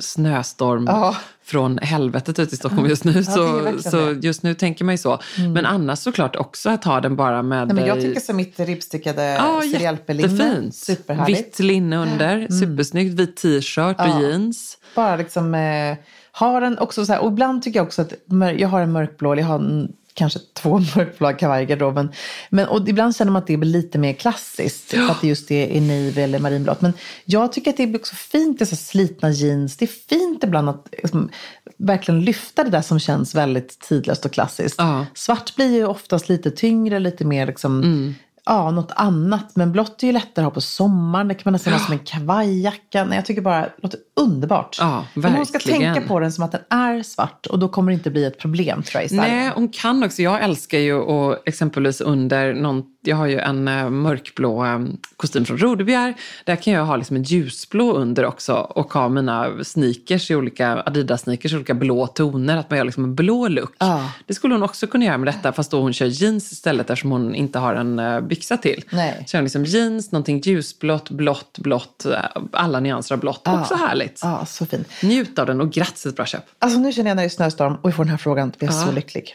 snöstorm 0.00 0.84
Ja. 0.88 1.16
från 1.44 1.78
helvetet 1.78 2.38
ute 2.38 2.54
i 2.54 2.58
Stockholm 2.58 2.86
just 2.88 3.04
nu. 3.04 3.18
är 3.18 3.22
så, 3.22 3.90
så. 3.90 3.98
Mm. 4.02 4.20
just 4.20 4.42
nu 4.42 4.54
tänker 4.54 4.84
man 4.84 4.94
ju 4.94 4.98
så. 4.98 5.18
Men 5.54 5.66
annars 5.66 5.98
såklart 5.98 6.36
också 6.36 6.70
att 6.70 6.84
ha 6.84 7.00
den 7.00 7.16
bara 7.16 7.42
med... 7.42 7.66
Nej, 7.66 7.74
men 7.76 7.86
jag 7.86 7.96
eh, 7.96 8.02
tycker 8.02 8.20
som 8.20 8.36
mitt 8.36 8.60
ribbstickade 8.60 9.22
Ja, 9.22 9.64
jättefint. 9.64 10.74
Superhärligt. 10.74 11.38
Mm. 11.38 11.44
Vitt 11.44 11.58
linne 11.58 11.96
under, 11.96 12.48
supersnyggt. 12.48 13.14
Vit 13.14 13.36
t-shirt 13.36 14.00
och 14.00 14.06
Ja. 14.06 14.20
jeans. 14.20 14.78
Bara 14.94 15.16
liksom 15.16 15.54
eh, 15.54 15.96
har 16.32 16.60
den 16.60 16.78
också 16.78 17.06
så 17.06 17.12
här, 17.12 17.20
och 17.20 17.32
ibland 17.32 17.62
tycker 17.62 17.78
jag 17.78 17.86
också 17.86 18.02
att 18.02 18.12
jag 18.58 18.68
har 18.68 18.80
en 18.80 18.92
mörkblå, 18.92 19.32
eller 19.32 19.42
jag 19.42 19.48
har 19.48 19.58
en, 19.58 19.88
kanske 20.14 20.38
två 20.54 20.78
mörkblå 20.96 21.32
kavajer 21.32 21.62
i 21.62 21.66
garderoben. 21.66 22.12
Men, 22.50 22.68
och 22.68 22.88
ibland 22.88 23.16
känner 23.16 23.32
man 23.32 23.42
att 23.42 23.46
det 23.46 23.56
blir 23.56 23.70
lite 23.70 23.98
mer 23.98 24.12
klassiskt, 24.12 24.90
för 24.90 25.10
att 25.10 25.20
det 25.20 25.28
just 25.28 25.50
är 25.50 25.66
i 25.66 25.80
navy 25.80 26.22
eller 26.22 26.38
marinblått. 26.38 26.80
Men 26.80 26.92
jag 27.24 27.52
tycker 27.52 27.70
att 27.70 27.76
det 27.76 27.82
är 27.82 27.96
också 27.96 28.14
fint 28.14 28.58
så 28.58 28.64
här 28.64 28.76
slitna 28.76 29.30
jeans. 29.30 29.76
Det 29.76 29.84
är 29.84 30.08
fint 30.08 30.44
ibland 30.44 30.68
att 30.68 30.88
liksom, 30.92 31.30
verkligen 31.76 32.20
lyfta 32.20 32.64
det 32.64 32.70
där 32.70 32.82
som 32.82 33.00
känns 33.00 33.34
väldigt 33.34 33.78
tidlöst 33.80 34.24
och 34.24 34.32
klassiskt. 34.32 34.74
Ja. 34.78 35.06
Svart 35.14 35.56
blir 35.56 35.74
ju 35.74 35.86
oftast 35.86 36.28
lite 36.28 36.50
tyngre, 36.50 36.98
lite 36.98 37.24
mer 37.24 37.46
liksom, 37.46 38.14
ja, 38.46 38.70
något 38.70 38.92
annat. 38.96 39.56
Men 39.56 39.72
blått 39.72 40.02
är 40.02 40.06
ju 40.06 40.12
lättare 40.12 40.44
att 40.44 40.46
ha 40.46 40.54
på 40.54 40.60
sommaren. 40.60 41.28
Det 41.28 41.34
kan 41.34 41.42
man 41.44 41.52
nästan 41.52 41.72
ha 41.72 41.80
som 41.80 41.92
en 41.92 41.98
kavajjacka. 41.98 43.04
Nej, 43.04 43.16
jag 43.16 43.26
tycker 43.26 43.42
bara 43.42 43.60
det 43.60 43.72
låter 43.82 44.00
underbart. 44.20 44.76
Ja, 44.80 45.06
Men 45.14 45.32
hon 45.34 45.46
ska 45.46 45.52
verkligen. 45.52 45.94
tänka 45.94 46.08
på 46.08 46.20
den 46.20 46.32
som 46.32 46.44
att 46.44 46.52
den 46.52 46.60
är 46.70 47.02
svart 47.02 47.46
och 47.46 47.58
då 47.58 47.68
kommer 47.68 47.92
det 47.92 47.94
inte 47.94 48.10
bli 48.10 48.24
ett 48.24 48.38
problem 48.38 48.82
tror 48.82 49.02
jag. 49.02 49.12
Nej, 49.12 49.50
hon 49.54 49.68
kan 49.68 50.04
också. 50.04 50.22
Jag 50.22 50.42
älskar 50.42 50.78
ju 50.78 51.02
att 51.10 51.42
exempelvis 51.48 52.00
under 52.00 52.54
någon, 52.54 52.82
jag 53.02 53.16
har 53.16 53.26
ju 53.26 53.38
en 53.38 53.68
eh, 53.68 53.90
mörkblå 53.90 54.64
eh, 54.64 54.80
kostym 55.16 55.44
från 55.44 55.58
Rodebjer. 55.58 56.14
Där 56.44 56.56
kan 56.56 56.72
jag 56.72 56.84
ha 56.84 56.96
liksom 56.96 57.16
en 57.16 57.22
ljusblå 57.22 57.92
under 57.92 58.24
också 58.24 58.54
och 58.54 58.92
ha 58.92 59.08
mina 59.08 59.64
sneakers 59.64 60.30
i 60.30 60.34
olika, 60.34 60.82
Adidas-sneakers 60.82 61.52
i 61.52 61.56
olika 61.56 61.74
blå 61.74 62.06
toner. 62.06 62.56
Att 62.56 62.70
man 62.70 62.76
gör 62.76 62.84
liksom 62.84 63.04
en 63.04 63.14
blå 63.14 63.48
look. 63.48 63.74
Ja. 63.78 64.12
Det 64.26 64.34
skulle 64.34 64.54
hon 64.54 64.62
också 64.62 64.86
kunna 64.86 65.04
göra 65.04 65.18
med 65.18 65.28
detta 65.28 65.52
fast 65.52 65.70
då 65.70 65.80
hon 65.80 65.92
kör 65.92 66.06
jeans 66.06 66.52
istället 66.52 66.90
eftersom 66.90 67.10
hon 67.10 67.34
inte 67.34 67.58
har 67.58 67.74
en 67.74 67.98
eh, 67.98 68.20
byxa 68.20 68.56
till. 68.56 68.84
Nej. 68.90 69.26
Har 69.32 69.42
liksom 69.42 69.64
jeans, 69.64 70.12
någonting 70.12 70.40
ljusblått, 70.44 71.10
blått, 71.10 71.58
blått, 71.58 72.06
alla 72.52 72.80
nyanser 72.80 73.14
av 73.14 73.20
blått. 73.20 73.48
Också 73.48 73.74
härligt. 73.74 74.20
Ja, 74.22 74.46
så 74.46 74.66
fint. 74.66 74.88
Njut 75.02 75.38
av 75.38 75.46
den 75.46 75.60
och 75.60 75.72
grattis 75.72 76.06
ett 76.06 76.16
bra 76.16 76.26
köp. 76.26 76.44
Alltså 76.58 76.78
nu 76.78 76.92
känner 76.92 77.10
jag 77.10 77.16
när 77.16 77.22
det 77.22 77.26
är 77.26 77.30
snöstorm 77.30 77.76
och 77.82 77.88
vi 77.88 77.92
får 77.92 78.04
den 78.04 78.10
här 78.10 78.18
frågan, 78.18 78.52
blir 78.58 78.68
jag 78.68 78.86
så 78.86 78.92
lycklig. 78.92 79.34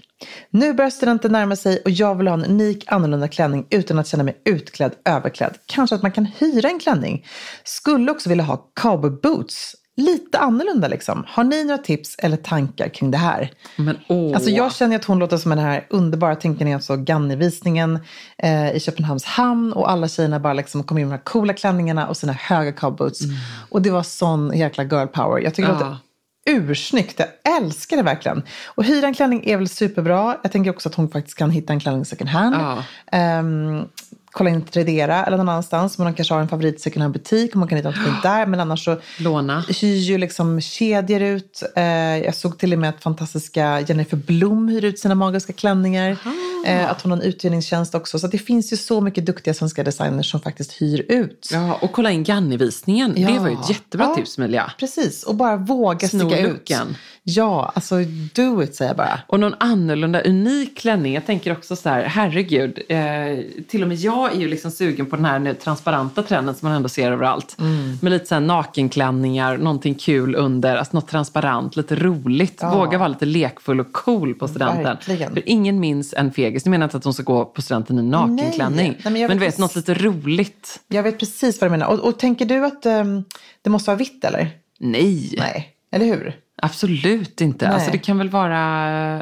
Nu 0.49 0.73
börjar 0.73 0.89
studenten 0.89 1.31
närma 1.31 1.55
sig 1.55 1.81
och 1.85 1.91
jag 1.91 2.15
vill 2.15 2.27
ha 2.27 2.33
en 2.33 2.45
unik 2.45 2.83
annorlunda 2.87 3.27
klänning 3.27 3.65
utan 3.69 3.99
att 3.99 4.07
känna 4.07 4.23
mig 4.23 4.41
utklädd, 4.45 4.91
överklädd. 5.05 5.57
Kanske 5.65 5.95
att 5.95 6.01
man 6.01 6.11
kan 6.11 6.25
hyra 6.25 6.69
en 6.69 6.79
klänning. 6.79 7.25
Skulle 7.63 8.11
också 8.11 8.29
vilja 8.29 8.43
ha 8.43 8.69
cowboy 8.81 9.11
boots. 9.11 9.75
Lite 9.99 10.39
annorlunda 10.39 10.87
liksom. 10.87 11.23
Har 11.27 11.43
ni 11.43 11.63
några 11.63 11.77
tips 11.77 12.15
eller 12.19 12.37
tankar 12.37 12.89
kring 12.89 13.11
det 13.11 13.17
här? 13.17 13.51
Men 13.75 13.97
åh. 14.07 14.35
Alltså 14.35 14.49
jag 14.49 14.73
känner 14.75 14.95
att 14.95 15.05
hon 15.05 15.19
låter 15.19 15.37
som 15.37 15.49
den 15.49 15.59
här 15.59 15.87
underbara, 15.89 16.35
tänker 16.35 16.65
ni 16.65 16.73
alltså 16.73 16.95
Ganni-visningen 16.95 17.99
eh, 18.37 18.71
i 18.75 18.79
Köpenhamns 18.79 19.25
hamn 19.25 19.73
och 19.73 19.91
alla 19.91 20.07
tjejerna 20.07 20.39
bara 20.39 20.53
liksom 20.53 20.83
kom 20.83 20.97
in 20.97 21.07
med 21.07 21.13
de 21.13 21.17
här 21.17 21.23
coola 21.23 21.53
klänningarna 21.53 22.07
och 22.07 22.17
sina 22.17 22.33
höga 22.33 22.71
cowboots. 22.71 23.19
Och 23.69 23.81
det 23.81 23.89
var 23.89 24.03
sån 24.03 24.57
jäkla 24.57 24.83
girl 24.83 25.07
power. 25.07 25.41
Jag 25.43 25.53
tycker 25.55 25.69
det 25.69 25.75
Mm. 25.75 25.87
Ja. 25.87 25.93
låter 25.93 26.06
ursnyggt. 26.47 27.19
Jag 27.19 27.57
älskar 27.57 27.97
det 27.97 28.03
verkligen. 28.03 28.43
Och 28.65 28.83
hyra 28.83 29.07
en 29.07 29.13
klänning 29.13 29.43
är 29.45 29.57
väl 29.57 29.69
superbra. 29.69 30.37
Jag 30.43 30.51
tänker 30.51 30.71
också 30.71 30.89
att 30.89 30.95
hon 30.95 31.09
faktiskt 31.09 31.37
kan 31.37 31.51
hitta 31.51 31.73
en 31.73 31.79
klänning 31.79 32.05
second 32.05 32.29
hand. 32.29 32.55
Ja. 32.55 32.83
Ehm, 33.17 33.85
kolla 34.37 34.49
in 34.49 34.61
Tradera 34.61 35.25
eller 35.25 35.37
någon 35.37 35.49
annanstans. 35.49 35.97
Men 35.97 36.07
hon 36.07 36.13
kanske 36.13 36.33
har 36.33 36.41
en 36.41 36.47
favorit 36.47 36.81
second 36.81 37.01
hand 37.01 37.13
butik 37.13 37.51
och 37.51 37.57
man 37.59 37.67
kan 37.67 37.75
hitta 37.77 37.89
något 37.89 38.03
fint 38.03 38.23
där. 38.23 38.45
Men 38.45 38.59
annars 38.59 38.85
så 38.85 38.97
Låna. 39.19 39.63
hyr 39.81 39.95
ju 39.97 40.17
liksom 40.17 40.61
kedjor 40.61 41.21
ut. 41.21 41.63
Eh, 41.75 41.83
jag 42.17 42.35
såg 42.35 42.57
till 42.59 42.73
och 42.73 42.79
med 42.79 42.89
att 42.89 43.03
fantastiska 43.03 43.81
Jennifer 43.81 44.17
Blom 44.17 44.67
hyr 44.67 44.85
ut 44.85 44.99
sina 44.99 45.15
magiska 45.15 45.53
klänningar. 45.53 46.17
Eh, 46.65 46.91
att 46.91 47.01
hon 47.01 47.11
har 47.11 47.17
en 47.17 47.23
uthyrningstjänst 47.23 47.95
också. 47.95 48.19
Så 48.19 48.27
det 48.27 48.37
finns 48.37 48.73
ju 48.73 48.77
så 48.77 49.01
mycket 49.01 49.25
duktiga 49.25 49.53
svenska 49.53 49.83
designers 49.83 50.31
som 50.31 50.39
faktiskt 50.41 50.81
hyr 50.81 51.05
ut. 51.09 51.49
Ja, 51.53 51.73
och 51.81 51.91
kolla 51.91 52.11
in 52.11 52.23
Ganni-visningen. 52.23 53.13
Det 53.15 53.21
Ja. 53.21 53.41
var 53.41 53.49
ju 53.49 53.53
ett 53.55 53.69
jättebra 53.69 54.05
Ja. 54.07 54.15
tips 54.15 54.37
Melia. 54.37 54.71
Precis, 54.79 55.23
och 55.23 55.35
bara 55.35 55.55
våga 55.57 56.07
sticka 56.07 56.39
ut. 56.39 56.71
Ja, 57.29 57.71
alltså 57.75 57.95
do 58.33 58.63
it 58.63 58.75
säger 58.75 58.89
jag 58.89 58.97
bara. 58.97 59.19
Och 59.27 59.39
någon 59.39 59.55
annorlunda 59.59 60.21
unik 60.21 60.77
klänning. 60.77 61.13
Jag 61.13 61.25
tänker 61.25 61.51
också 61.51 61.75
så 61.75 61.89
här, 61.89 62.03
herregud. 62.03 62.79
Eh, 62.89 62.97
till 63.67 63.81
och 63.81 63.87
med 63.87 63.97
jag 63.97 64.31
är 64.31 64.39
ju 64.39 64.47
liksom 64.47 64.71
sugen 64.71 65.05
på 65.05 65.15
den 65.15 65.25
här 65.25 65.39
nu 65.39 65.53
transparenta 65.53 66.23
trenden 66.23 66.55
som 66.55 66.67
man 66.67 66.75
ändå 66.75 66.89
ser 66.89 67.11
överallt. 67.11 67.55
Mm. 67.59 67.97
Med 68.01 68.11
lite 68.11 68.25
så 68.25 68.35
här 68.35 68.41
nakenklänningar, 68.41 69.57
någonting 69.57 69.95
kul 69.95 70.35
under, 70.35 70.75
alltså 70.75 70.97
något 70.97 71.07
transparent, 71.07 71.75
lite 71.75 71.95
roligt. 71.95 72.63
Våga 72.63 72.97
vara 72.97 73.07
lite 73.07 73.25
lekfull 73.25 73.79
och 73.79 73.93
cool 73.93 74.33
på 74.33 74.47
studenten. 74.47 74.83
Verkligen. 74.83 75.33
För 75.33 75.43
ingen 75.45 75.79
minns 75.79 76.13
en 76.13 76.31
fegis. 76.31 76.65
Nu 76.65 76.71
menar 76.71 76.83
jag 76.83 76.87
inte 76.87 76.97
att 76.97 77.03
hon 77.03 77.13
ska 77.13 77.23
gå 77.23 77.45
på 77.45 77.61
studenten 77.61 77.99
i 77.99 78.03
nakenklänning. 78.03 78.91
Nej, 78.91 79.13
men 79.13 79.21
jag 79.21 79.27
men 79.27 79.37
du 79.37 79.45
vet 79.45 79.57
något 79.57 79.75
lite 79.75 79.93
roligt. 79.93 80.79
Jag 80.87 81.03
vet 81.03 81.19
precis 81.19 81.61
vad 81.61 81.69
du 81.69 81.71
menar. 81.71 81.87
Och, 81.87 81.99
och 81.99 82.19
tänker 82.19 82.45
du 82.45 82.65
att 82.65 82.85
ehm, 82.85 83.23
det 83.61 83.69
måste 83.69 83.89
vara 83.89 83.97
vitt 83.97 84.25
eller? 84.25 84.49
Nej. 84.79 85.35
Nej, 85.37 85.69
eller 85.91 86.05
hur? 86.05 86.46
Absolut 86.61 87.41
inte. 87.41 87.65
Nej. 87.65 87.73
Alltså 87.75 87.91
det 87.91 87.97
kan 87.97 88.17
väl 88.17 88.29
vara, 88.29 89.15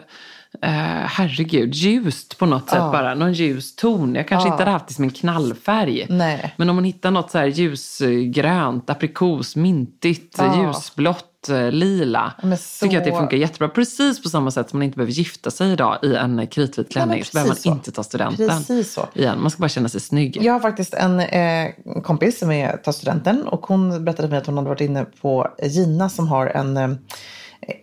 eh, 0.61 0.69
herregud, 1.07 1.73
ljust 1.75 2.37
på 2.37 2.45
något 2.45 2.69
sätt 2.69 2.77
Ja. 2.79 2.91
bara. 2.91 3.15
Någon 3.15 3.33
ljus 3.33 3.75
ton. 3.75 4.15
Jag 4.15 4.27
kanske 4.27 4.47
Ja. 4.49 4.53
inte 4.53 4.61
hade 4.63 4.71
haft 4.71 4.87
det 4.87 4.93
som 4.93 5.03
en 5.03 5.09
knallfärg. 5.09 6.05
Nej. 6.09 6.53
Men 6.57 6.69
om 6.69 6.75
man 6.75 6.85
hittar 6.85 7.11
något 7.11 7.31
så 7.31 7.37
här 7.37 7.45
ljusgrönt, 7.45 8.89
aprikos, 8.89 9.55
mintigt, 9.55 10.35
Ja. 10.37 10.63
ljusblått, 10.67 11.34
lila. 11.49 12.33
Så- 12.59 12.85
Tycker 12.85 12.97
att 12.97 13.03
det 13.03 13.11
funkar 13.11 13.37
jättebra. 13.37 13.67
Precis 13.69 14.23
på 14.23 14.29
samma 14.29 14.51
sätt 14.51 14.69
som 14.69 14.79
man 14.79 14.83
inte 14.85 14.95
behöver 14.97 15.13
gifta 15.13 15.51
sig 15.51 15.71
idag 15.71 15.97
i 16.03 16.15
en 16.15 16.47
kritvit 16.47 16.91
klänning. 16.91 17.25
så 17.25 17.29
behöver 17.33 17.49
man 17.49 17.57
så. 17.57 17.69
inte 17.69 17.91
ta 17.91 18.03
studenten 18.03 18.47
Precis 18.49 18.93
så. 18.93 19.05
igen. 19.13 19.41
Man 19.41 19.51
ska 19.51 19.59
bara 19.61 19.69
känna 19.69 19.89
sig 19.89 20.01
snygg. 20.01 20.37
Jag 20.41 20.53
har 20.53 20.59
faktiskt 20.59 20.93
en 20.93 21.19
eh, 21.19 21.69
kompis 22.03 22.39
som 22.39 22.51
är, 22.51 22.77
tar 22.77 22.91
studenten 22.91 23.47
och 23.47 23.65
hon 23.65 24.05
berättade 24.05 24.27
för 24.27 24.31
mig 24.31 24.37
att 24.39 24.45
hon 24.45 24.57
hade 24.57 24.69
varit 24.69 24.81
inne 24.81 25.05
på 25.21 25.47
Gina 25.63 26.09
som 26.09 26.27
har 26.27 26.47
en 26.47 26.77
eh, 26.77 26.89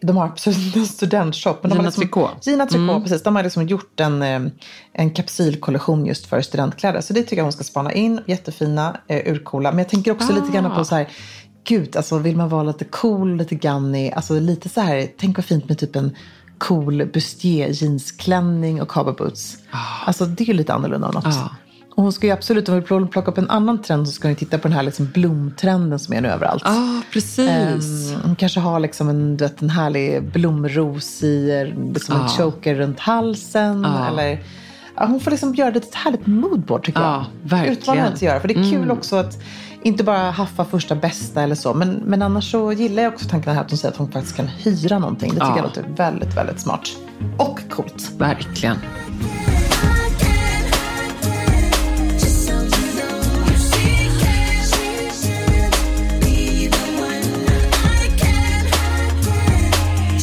de 0.03 0.16
har 0.16 0.25
absolut 0.27 0.77
en 0.77 0.87
studentshop. 0.87 1.59
Men 1.62 1.70
de 1.70 1.75
Gina 1.77 1.88
liksom, 1.88 2.03
Tricot. 2.03 2.31
Mm. 2.31 2.38
Gina 2.42 2.66
Tricot, 2.66 3.03
precis. 3.03 3.22
De 3.22 3.37
har 3.37 3.42
liksom 3.42 3.66
gjort 3.66 4.01
en, 4.01 4.22
eh, 4.22 4.42
en 4.92 5.11
kapsylkollektion 5.11 6.07
just 6.07 6.27
för 6.27 6.40
studentkläder. 6.40 7.01
Så 7.01 7.12
det 7.12 7.22
tycker 7.22 7.37
jag 7.37 7.44
hon 7.44 7.53
ska 7.53 7.64
spana 7.64 7.92
in. 7.92 8.20
Jättefina, 8.27 8.96
eh, 9.09 9.33
urcoola. 9.33 9.70
Men 9.70 9.79
jag 9.79 9.88
tänker 9.88 10.11
också 10.12 10.33
lite 10.33 10.53
grann 10.53 10.66
Ah. 10.66 10.75
på 10.77 10.85
så 10.85 10.94
här, 10.94 11.09
gud, 11.64 11.96
alltså 11.96 12.18
vill 12.18 12.37
man 12.37 12.48
vara 12.48 12.62
lite 12.62 12.85
cool, 12.85 13.37
lite 13.37 13.55
ganni, 13.55 14.12
alltså 14.12 14.40
lite 14.40 14.68
så 14.68 14.81
här, 14.81 15.09
tänk 15.18 15.37
vad 15.38 15.44
fint 15.44 15.68
med 15.68 15.79
typ 15.79 15.96
en 15.96 16.16
cool 16.59 17.07
bustier 17.12 17.68
jeansklänning 17.72 18.83
och 18.83 18.88
cowboy 18.88 19.14
boots. 19.14 19.59
Alltså 20.07 20.27
det 20.27 20.48
är 20.48 20.55
lite 20.55 20.75
annorlunda 20.75 21.07
av 21.07 21.14
något. 21.14 21.27
Ah. 21.27 21.48
Och 21.94 22.03
hon 22.03 22.12
ska 22.12 22.27
ju 22.27 22.33
absolut, 22.33 22.68
om 22.68 22.75
vi 22.75 22.83
plocka 22.83 23.31
upp 23.31 23.38
en 23.38 23.51
annan 23.51 23.83
trend 23.83 24.09
så 24.09 24.12
ska 24.12 24.29
hon 24.29 24.33
ju 24.33 24.37
titta 24.37 24.59
på 24.59 24.68
den 24.68 24.77
här 24.77 24.83
liksom 24.83 25.07
blomtrenden 25.14 25.98
som 25.98 26.14
är 26.14 26.20
nu 26.20 26.29
överallt. 26.29 26.62
Ja, 26.64 26.70
ah, 26.98 27.03
precis. 27.12 27.48
Ehm, 27.48 28.20
hon 28.25 28.37
kanske 28.37 28.61
har 28.61 28.81
liksom 28.81 29.09
en, 29.09 29.37
du 29.37 29.44
vet, 29.44 29.62
en 29.62 29.70
härlig 29.70 30.33
blomros 30.33 31.22
i 31.22 31.64
liksom 31.94 32.16
en 32.16 32.22
Ja. 32.22 32.29
choker 32.29 32.75
runt 32.75 33.01
halsen. 33.01 33.83
Ja. 33.83 34.09
Eller, 34.09 34.42
ja, 34.96 35.07
hon 35.07 35.20
får 35.20 35.31
liksom 35.31 35.55
göra 35.55 35.70
det 35.70 35.81
till 35.81 35.88
ett 35.88 35.94
härligt 35.94 36.27
moodboard 36.27 36.85
tycker 36.85 37.01
Ja, 37.01 37.27
jag. 37.42 37.51
verkligen. 37.51 37.79
Utmana 37.79 38.01
henne 38.01 38.14
att 38.14 38.22
göra. 38.22 38.40
För 38.40 38.48
det 38.48 38.55
är 38.55 38.70
kul 38.70 38.90
också 38.90 39.16
att 39.16 39.38
inte 39.85 40.05
bara 40.05 40.31
haffa 40.31 40.64
första 40.64 40.95
bästa 40.95 41.42
eller 41.42 41.55
så. 41.55 41.75
Men, 41.75 41.90
men 41.95 42.23
annars 42.23 42.51
så 42.51 42.73
gillar 42.73 43.03
jag 43.03 43.12
också 43.12 43.29
tanken 43.29 43.55
här 43.55 43.61
att 43.61 43.71
hon 43.71 43.79
säger 43.79 43.92
att 43.92 43.99
hon 43.99 44.12
faktiskt 44.12 44.37
kan 44.37 44.47
hyra 44.47 44.99
någonting. 44.99 45.29
Det 45.29 45.35
tycker 45.35 45.47
Ja. 45.47 45.57
jag 45.57 45.64
låter 45.64 45.83
väldigt, 45.97 46.37
väldigt 46.37 46.61
smart. 46.61 46.88
Och 47.38 47.61
coolt. 47.71 48.11
Verkligen. 48.18 48.77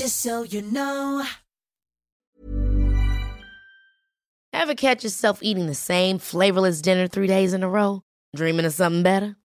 So 0.10 0.44
you 0.46 0.62
know. 0.62 1.24
Ever 4.54 4.74
catch 4.76 5.04
yourself 5.04 5.40
eating 5.42 5.68
the 5.68 5.76
same 5.76 6.20
flavorless 6.20 6.82
dinner 6.82 7.08
three 7.08 7.28
days 7.28 7.54
in 7.54 7.64
a 7.64 7.70
row? 7.70 8.02
Dreaming 8.36 8.66
of 8.66 8.74
something 8.74 9.04
better? 9.04 9.36